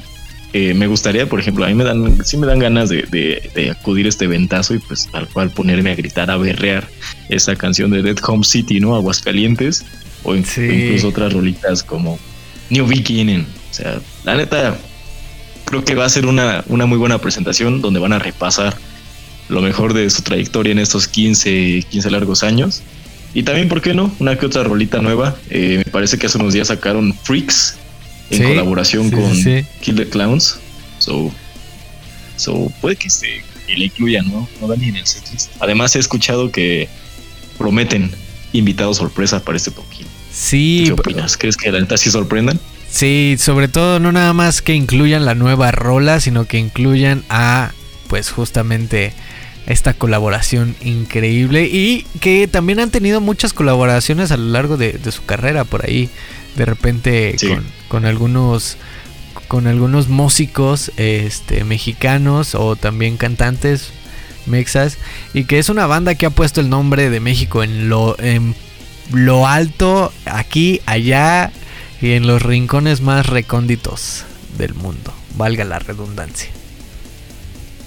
[0.53, 4.07] eh, me gustaría, por ejemplo, a mí me dan, sí me dan ganas de, acudir
[4.07, 6.87] a este ventazo y pues tal cual ponerme a gritar, a berrear
[7.29, 8.95] esa canción de Dead Home City, ¿no?
[8.95, 9.85] Aguas calientes.
[10.23, 12.17] O, incluso otras rolitas como
[12.69, 13.45] New Beginning.
[13.71, 14.77] O sea, la neta,
[15.65, 18.77] creo que va a ser una, una muy buena presentación donde van a repasar
[19.49, 22.83] lo mejor de su trayectoria en estos 15, 15 largos años
[23.33, 24.13] y también, ¿por qué no?
[24.19, 25.35] Una que otra rolita nueva.
[25.49, 27.75] Eh, me parece que hace unos días sacaron Freaks
[28.29, 29.31] en colaboración con
[29.81, 30.59] Kill the Clowns.
[30.99, 31.31] So,
[32.37, 34.47] so puede que se que le incluyan, ¿no?
[34.61, 35.51] No dan ni en el setlist.
[35.59, 36.89] Además, he escuchado que
[37.57, 38.11] prometen
[38.51, 39.71] invitados sorpresa para este.
[40.31, 40.83] Sí.
[40.85, 41.37] ¿Qué opinas?
[41.37, 42.59] ¿Crees que la neta sí sorprendan?
[42.89, 47.71] Sí, sobre todo no nada más que incluyan la nueva rola, sino que incluyan a,
[48.07, 49.13] pues justamente
[49.65, 55.25] esta colaboración increíble y que también han tenido muchas colaboraciones a lo largo de, su
[55.25, 56.09] carrera por ahí.
[56.55, 57.35] De repente
[57.87, 58.77] con, algunos
[59.47, 63.91] con algunos músicos este, mexicanos o también cantantes
[64.45, 64.97] mexas.
[65.33, 68.55] Y que es una banda que ha puesto el nombre de México en lo en
[69.11, 71.51] lo alto aquí allá
[72.01, 74.25] y en los rincones más recónditos
[74.57, 76.49] del mundo valga la redundancia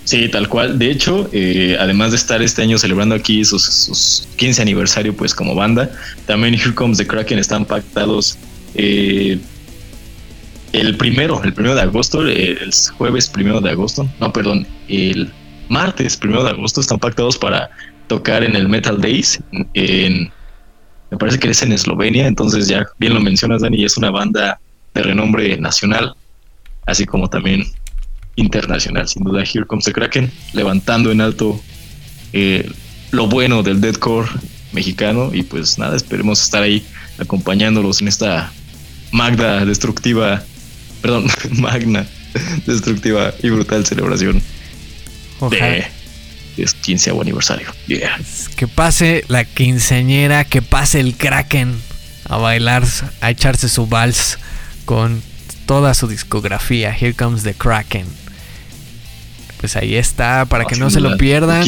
[0.07, 0.79] Sí, tal cual.
[0.79, 5.57] De hecho, eh, además de estar este año celebrando aquí sus, 15 aniversario, pues como
[5.57, 5.91] banda,
[6.27, 8.39] también Here Comes the Kraken están pactados
[8.77, 9.37] eh,
[10.73, 15.33] el primero, el primero de agosto, el jueves primero de agosto, no, perdón, el
[15.69, 17.69] martes primero de agosto están pactados para
[18.07, 19.41] tocar en el Metal Days
[19.75, 20.31] en,
[21.11, 24.61] me parece que es en Eslovenia, entonces ya bien lo mencionas, Dani, es una banda
[24.95, 26.15] de renombre nacional,
[26.87, 27.65] así como también
[28.37, 29.43] internacional, sin duda.
[29.43, 31.61] Here Comes the Kraken, levantando en alto
[32.32, 32.70] eh,
[33.11, 34.28] lo bueno del deadcore
[34.72, 35.30] mexicano.
[35.32, 36.87] Y pues nada, esperemos estar ahí
[37.18, 38.53] acompañándolos en esta
[39.11, 40.43] magna destructiva,
[41.03, 42.07] perdón, magna
[42.66, 44.43] destructiva y brutal celebración
[45.51, 45.87] de,
[46.82, 47.68] 15 aniversario.
[48.57, 51.74] Que pase la quinceañera, que pase el Kraken
[52.28, 52.84] a bailar,
[53.20, 54.39] a echarse su vals
[54.84, 55.22] con
[55.66, 56.93] toda su discografía.
[56.93, 58.26] Here comes the Kraken
[59.61, 61.67] pues ahí está, para que no se lo pierdan.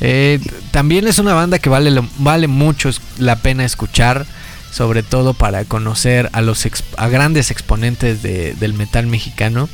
[0.00, 0.38] Eh,
[0.70, 4.26] también es una banda que vale, vale mucho la pena escuchar,
[4.70, 6.66] sobre todo para conocer a los
[6.96, 9.68] a grandes exponentes del metal mexicano.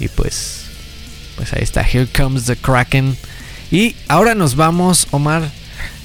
[0.00, 0.64] Y pues,
[1.36, 3.16] pues ahí está, Here Comes the Kraken.
[3.70, 5.50] Y ahora nos vamos, Omar.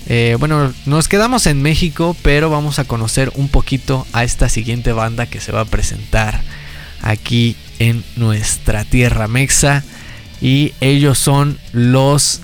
[0.09, 4.93] Eh, bueno, nos quedamos en México, pero vamos a conocer un poquito a esta siguiente
[4.93, 6.41] banda que se va a presentar
[7.01, 9.83] aquí en nuestra tierra mexa.
[10.41, 12.41] Y ellos son los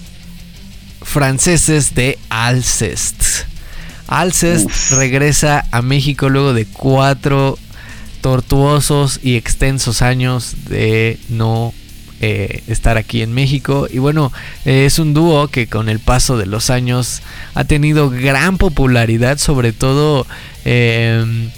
[1.01, 3.45] franceses de Alcest.
[4.07, 7.57] Alcest regresa a México luego de cuatro
[8.21, 11.73] tortuosos y extensos años de no
[12.21, 13.87] eh, estar aquí en México.
[13.91, 14.31] Y bueno,
[14.63, 17.21] es un dúo que con el paso de los años
[17.53, 20.25] ha tenido gran popularidad, sobre todo
[20.63, 21.49] em,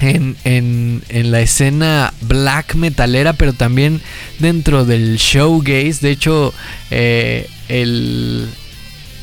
[0.00, 4.00] en, en, la escena black metalera, pero también
[4.38, 5.98] dentro del showgaze.
[6.00, 6.54] De hecho,
[6.90, 8.48] eh, el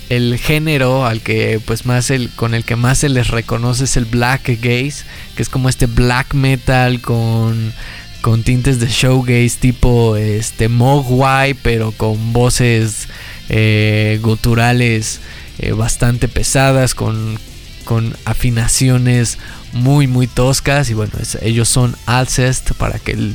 [0.07, 3.97] el género al que pues más el con el que más se les reconoce es
[3.97, 5.03] el black gaze,
[5.35, 7.73] que es como este black metal con
[8.21, 13.07] con tintes de showgaze tipo este mogwai, pero con voces
[13.49, 15.21] eh, guturales
[15.59, 17.37] eh, bastante pesadas, con,
[17.83, 19.37] con afinaciones
[19.75, 21.11] muy muy toscas y bueno,
[21.41, 23.33] ellos son Alcest para que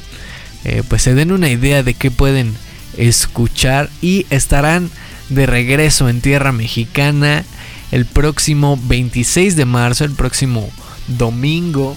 [0.65, 2.55] eh, pues se den una idea de qué pueden
[2.97, 4.91] escuchar y estarán
[5.29, 7.45] de regreso en tierra mexicana
[7.93, 10.69] el próximo 26 de marzo, el próximo
[11.07, 11.97] domingo.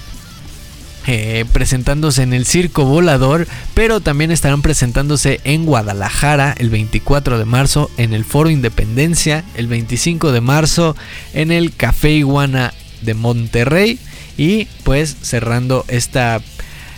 [1.06, 7.44] Eh, presentándose en el Circo Volador, pero también estarán presentándose en Guadalajara el 24 de
[7.44, 10.96] marzo, en el Foro Independencia el 25 de marzo,
[11.34, 14.00] en el Café Iguana de Monterrey
[14.38, 16.42] y pues cerrando esta,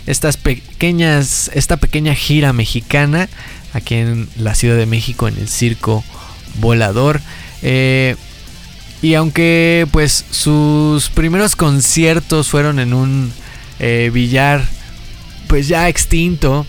[0.07, 3.29] estas pequeñas, esta pequeña gira mexicana
[3.73, 6.03] aquí en la Ciudad de México en el Circo
[6.59, 7.21] volador.
[7.61, 8.15] Eh,
[9.01, 13.31] y aunque pues sus primeros conciertos fueron en un
[13.79, 14.65] eh, billar
[15.47, 16.65] pues ya extinto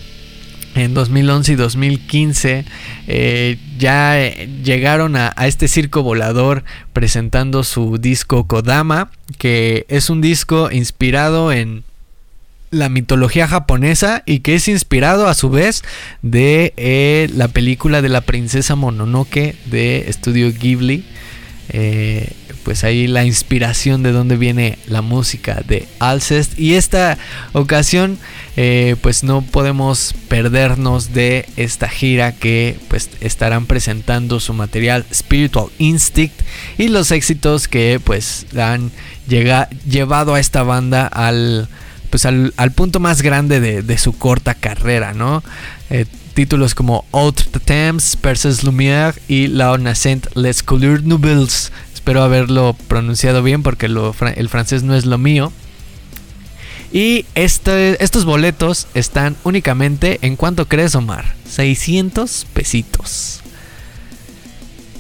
[0.77, 2.65] en 2011 y 2015
[3.09, 4.17] eh, ya
[4.63, 11.53] llegaron a, a, este circo volador presentando su disco Kodama que es un disco inspirado
[11.53, 11.85] en
[12.71, 15.83] la mitología japonesa y que es inspirado a su vez
[16.23, 21.05] de eh, la película de la princesa Mononoke de Estudio Ghibli.
[21.71, 22.33] Eh,
[22.67, 27.17] pues ahí la inspiración de dónde viene la música de Alcest y esta
[27.53, 28.19] ocasión
[28.57, 35.69] eh, pues no podemos perdernos de esta gira que pues estarán presentando su material Spiritual
[35.79, 36.35] Instinct
[36.77, 38.91] y los éxitos que pues han
[39.29, 41.69] llevado a esta banda al
[42.11, 45.45] pues al, punto más grande de, su corta carrera, ¿no?
[45.91, 51.73] Eh, títulos como Autre de Temps, Perses Lumière y La Nascent Les Couleurs Nouvelles.
[52.07, 55.53] Espero haberlo pronunciado bien porque el francés no es lo mío.
[56.93, 61.25] Y este, estos boletos están únicamente en cuánto crees, Omar?
[61.51, 63.41] 600 pesitos.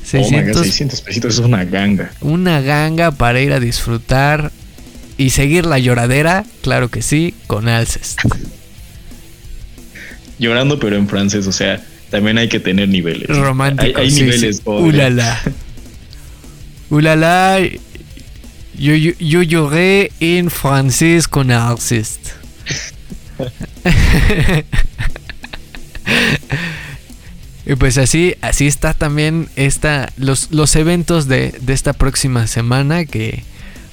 [0.03, 2.11] 600, 600 pesitos es una ganga.
[2.23, 4.51] Una ganga para ir a disfrutar
[5.17, 8.19] y seguir la lloradera, claro que sí, con Alcest.
[10.41, 11.81] Llorando pero en francés, o sea,
[12.11, 13.29] también hay que tener niveles.
[13.29, 14.01] Romántico.
[14.01, 14.61] Hay, niveles.
[14.65, 15.41] Ulala.
[16.91, 17.59] Ulala.
[18.79, 22.21] Yo, yo, lloré en francés con Alcest.
[27.67, 33.07] y pues así, así está también esta, los, los eventos de, de esta próxima semana
[33.07, 33.45] que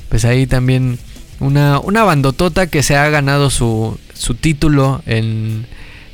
[0.09, 0.99] pues ahí también
[1.39, 5.65] una, una bandotota que se ha ganado su, su título en,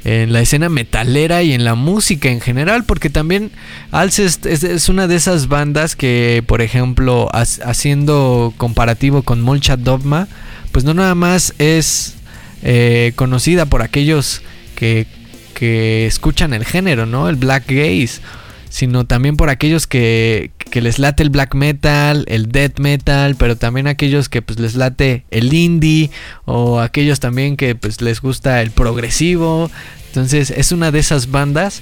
[0.04, 3.52] en la escena metalera y en la música en general, porque también
[3.92, 10.28] Alcest es, una de esas bandas que, por ejemplo, haciendo comparativo con Molcha Dogma,
[10.72, 12.16] pues no nada más es
[12.64, 14.42] eh, conocida por aquellos
[14.76, 15.06] que,
[15.54, 17.28] que escuchan el género, ¿no?
[17.28, 18.22] El black gaze
[18.70, 23.88] sino también por aquellos que, les late el black metal, el death metal, pero también
[23.88, 26.12] aquellos que pues les late el indie
[26.46, 29.72] o aquellos también que pues les gusta el progresivo.
[30.08, 31.82] Entonces es una de esas bandas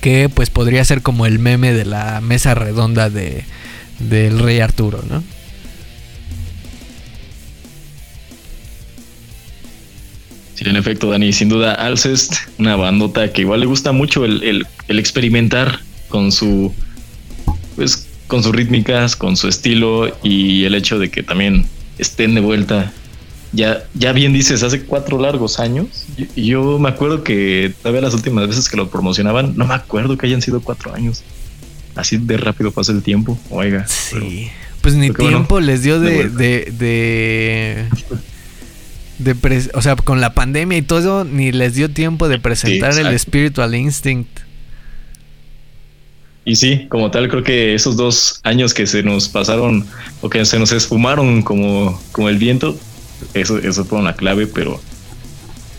[0.00, 3.44] que pues podría ser como el meme de la mesa redonda de
[4.00, 5.22] del Rey Arturo, ¿no?
[10.54, 14.66] Sí, en efecto, Dani, sin duda, Alcest, una bandota que igual le gusta mucho el,
[14.88, 15.80] el experimentar
[16.12, 16.70] con su
[17.74, 21.66] pues con sus rítmicas, con su estilo y el hecho de que también
[21.98, 22.92] estén de vuelta.
[23.54, 26.06] Ya, ya bien dices, hace cuatro largos años.
[26.36, 30.26] Yo me acuerdo que todavía las últimas veces que lo promocionaban, no me acuerdo que
[30.26, 31.22] hayan sido cuatro años.
[31.94, 33.38] Así de rápido pasa el tiempo.
[33.50, 33.86] Oiga.
[33.86, 34.50] Sí.
[34.80, 37.86] pues ni tiempo les dio de, de, de,
[39.18, 43.18] de, o sea, con la pandemia y todo, ni les dio tiempo de presentar el
[43.18, 44.51] Spiritual Instinct.
[46.44, 49.86] Y sí, como tal, creo que esos dos años que se nos pasaron
[50.20, 52.76] o que se nos esfumaron como, como el viento,
[53.34, 54.80] eso, eso fue una clave, pero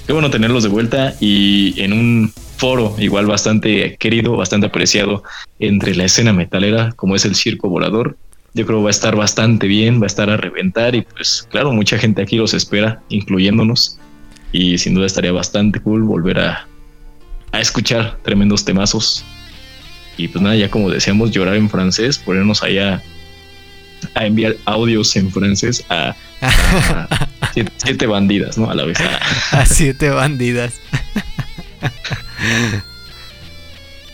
[0.08, 5.24] qué bueno tenerlos de vuelta y en un foro igual bastante querido, bastante apreciado
[5.60, 8.18] entre la escena metalera, como es el Circo Volador.
[8.54, 11.74] Yo creo va a estar bastante bien, va a estar a reventar y pues claro,
[11.74, 13.98] mucha gente aquí los espera, incluyéndonos.
[14.54, 16.68] Y sin duda estaría bastante cool volver a,
[17.52, 19.26] a escuchar tremendos temazos
[20.18, 23.02] y pues nada, ya como decíamos, llorar en francés, ponernos allá
[24.16, 26.16] a enviar audios en francés a,
[27.78, 28.70] siete, bandidas, ¿no?
[28.70, 28.98] A la vez.
[29.52, 30.74] A, siete bandidas.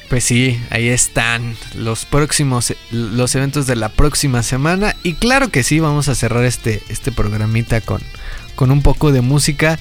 [0.09, 4.95] Pues sí, ahí están los próximos, los eventos de la próxima semana.
[5.03, 8.01] Y claro que sí, vamos a cerrar este, este programita con,
[8.55, 9.77] con un poco de música.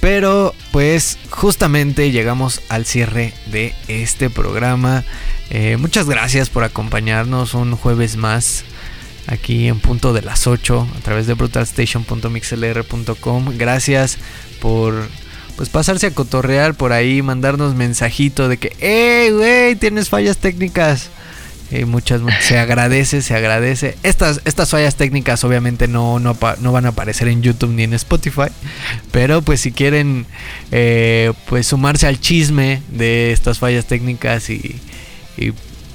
[0.00, 5.04] Pero pues justamente llegamos al cierre de este programa.
[5.50, 8.64] Eh, muchas gracias por acompañarnos un jueves más
[9.26, 13.56] aquí en punto de las 8 a través de brutalstation.mixlr.com.
[13.56, 14.18] Gracias
[14.60, 15.08] por
[15.56, 21.10] pues pasarse a cotorrear por ahí, mandarnos mensajito de que, hey, güey, tienes fallas técnicas.
[21.70, 23.96] Eh, muchas, se agradece, se agradece.
[24.02, 28.48] Estas, estas fallas técnicas obviamente no, no, van a aparecer en YouTube ni en Spotify.
[29.10, 30.26] Pero pues si quieren
[30.70, 34.80] eh, pues sumarse al chisme de estas fallas técnicas y,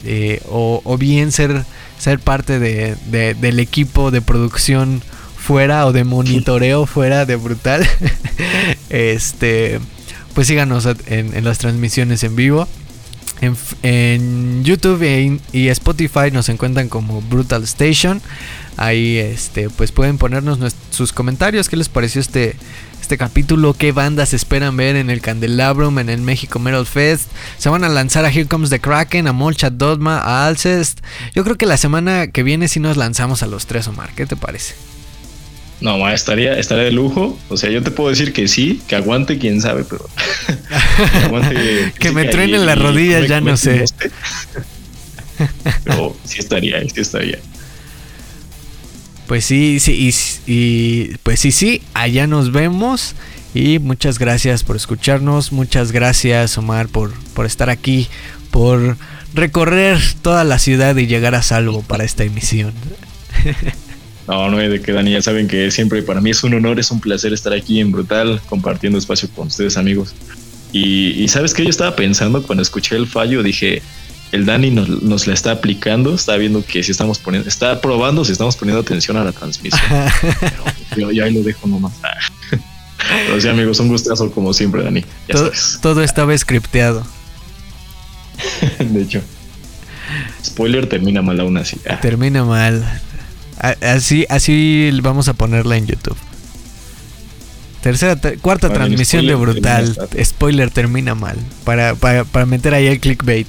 [0.05, 1.65] eh, o, bien ser,
[1.97, 2.95] ser parte de,
[3.35, 5.01] del equipo de producción
[5.37, 7.87] fuera o de monitoreo fuera de brutal.
[8.89, 9.79] este
[10.33, 12.67] pues síganos en, en las transmisiones en vivo.
[13.81, 18.21] En, YouTube e y, Spotify nos encuentran como Brutal Station.
[18.77, 20.59] Ahí este, pues pueden ponernos
[20.91, 21.67] sus comentarios.
[21.67, 22.55] ¿Qué les pareció este,
[23.03, 23.73] este capítulo?
[23.73, 27.27] ¿Qué bandas esperan ver en el Candelabrum, en el México Metal Fest?
[27.57, 31.01] Se van a lanzar a Here Comes the Kraken, a Molchat Dogma, a Alcest.
[31.35, 34.11] Yo creo que la semana que viene sí nos lanzamos a los tres, Omar.
[34.15, 34.75] ¿Qué te parece?
[35.81, 37.37] No, estaría, estaría de lujo.
[37.49, 40.09] O sea, yo te puedo decir que sí, que aguante, quién sabe, pero.
[41.11, 43.83] que, aguante, que me truenen las rodillas, ya no sé.
[45.83, 47.39] pero sí estaría, sí estaría.
[49.33, 50.13] Pues sí, sí,
[50.45, 53.15] y, pues sí, sí, allá nos vemos.
[53.55, 55.51] Y muchas gracias por escucharnos.
[55.51, 58.07] Muchas gracias, Omar, por, por estar aquí,
[58.51, 58.95] por
[59.33, 62.73] recorrer toda la ciudad y llegar a salvo para esta emisión.
[64.27, 66.79] No, no hay de que Dani, ya saben que siempre para mí es un honor,
[66.79, 70.15] es un placer estar aquí en Brutal, compartiendo espacio con ustedes amigos.
[70.71, 73.81] Y, sabes que yo estaba pensando cuando escuché el fallo, dije,
[74.33, 78.25] el Dani nos, nos la está aplicando, está viendo que si estamos poniendo, está probando
[78.25, 79.79] si estamos poniendo atención a la transmisión.
[80.89, 81.93] Pero yo, ahí lo dejo nomás.
[83.27, 85.05] Pero sí, amigos, un gustazo como siempre, Dani.
[85.31, 87.05] todo, todo estaba scripteado.
[88.79, 89.21] de hecho.
[90.43, 91.77] Spoiler termina mal aún así.
[91.87, 91.99] Ah.
[92.01, 93.01] Termina mal.
[93.81, 96.17] Así, así vamos a ponerla en YouTube.
[97.81, 99.95] Tercera, cuarta transmisión de Brutal.
[100.23, 101.37] spoiler termina mal.
[101.63, 103.47] Para, para, meter ahí el clickbait.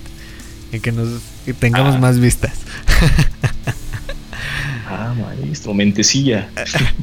[0.75, 1.21] Y que nos
[1.59, 1.99] tengamos ah.
[1.99, 2.53] más vistas.
[4.89, 6.49] ah, maestro, mentecilla.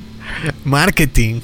[0.65, 1.41] Marketing.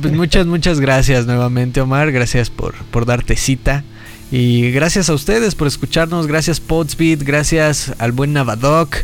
[0.00, 2.12] pues muchas, muchas gracias nuevamente, Omar.
[2.12, 3.84] Gracias por, por darte cita.
[4.32, 6.26] Y gracias a ustedes por escucharnos.
[6.26, 7.22] Gracias, Podspeed.
[7.24, 8.96] Gracias al buen Navadoc.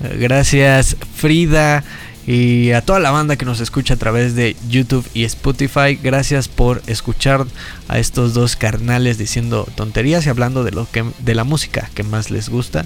[0.00, 1.82] Gracias Frida
[2.28, 5.98] y a toda la banda que nos escucha a través de YouTube y Spotify.
[6.00, 7.46] Gracias por escuchar
[7.88, 12.02] a estos dos carnales diciendo tonterías y hablando de lo que de la música que
[12.02, 12.84] más les gusta.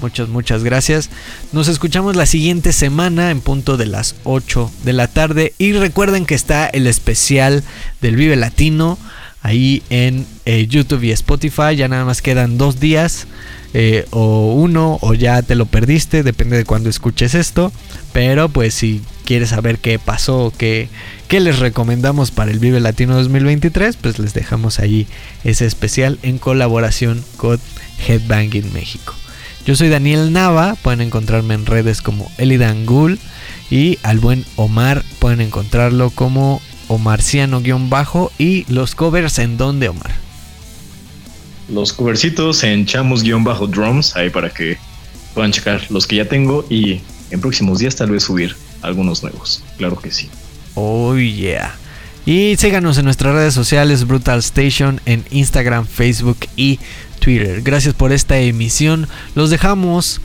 [0.00, 1.10] Muchas, muchas gracias.
[1.50, 5.54] Nos escuchamos la siguiente semana en punto de las 8 de la tarde.
[5.58, 7.64] Y recuerden que está el especial
[8.00, 8.96] del Vive Latino
[9.42, 11.74] ahí en eh, YouTube y Spotify.
[11.74, 13.26] Ya nada más quedan dos días.
[13.74, 17.72] Eh, o uno o ya te lo perdiste, depende de cuando escuches esto.
[18.12, 20.88] Pero pues si quieres saber qué pasó, qué,
[21.28, 25.06] qué les recomendamos para el Vive Latino 2023, pues les dejamos ahí
[25.44, 27.60] ese especial en colaboración con
[28.06, 29.14] Headbanging México.
[29.66, 33.18] Yo soy Daniel Nava, pueden encontrarme en redes como Elidangul
[33.70, 40.27] y al buen Omar pueden encontrarlo como Omarciano-bajo y los covers en donde Omar
[41.68, 44.78] los covercitos en chamos-drums, ahí para que
[45.34, 47.00] puedan checar los que ya tengo y
[47.30, 49.62] en próximos días tal vez subir algunos nuevos.
[49.76, 50.28] Claro que sí.
[50.74, 51.76] Oh yeah.
[52.26, 56.78] Y síganos en nuestras redes sociales Brutal Station en Instagram, Facebook y
[57.20, 57.62] Twitter.
[57.62, 59.08] Gracias por esta emisión.
[59.34, 60.20] Los dejamos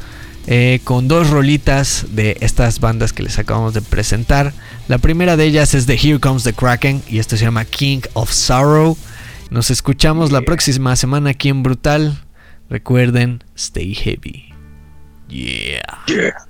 [0.45, 4.53] eh, con dos rolitas de estas bandas que les acabamos de presentar.
[4.89, 8.01] La primera de ellas es de Here Comes the Kraken y esto se llama King
[8.13, 8.97] of Sorrow.
[9.49, 12.17] Nos escuchamos la próxima semana aquí en Brutal.
[12.69, 14.53] Recuerden, stay heavy.
[15.27, 16.03] Yeah.
[16.07, 16.47] Yeah.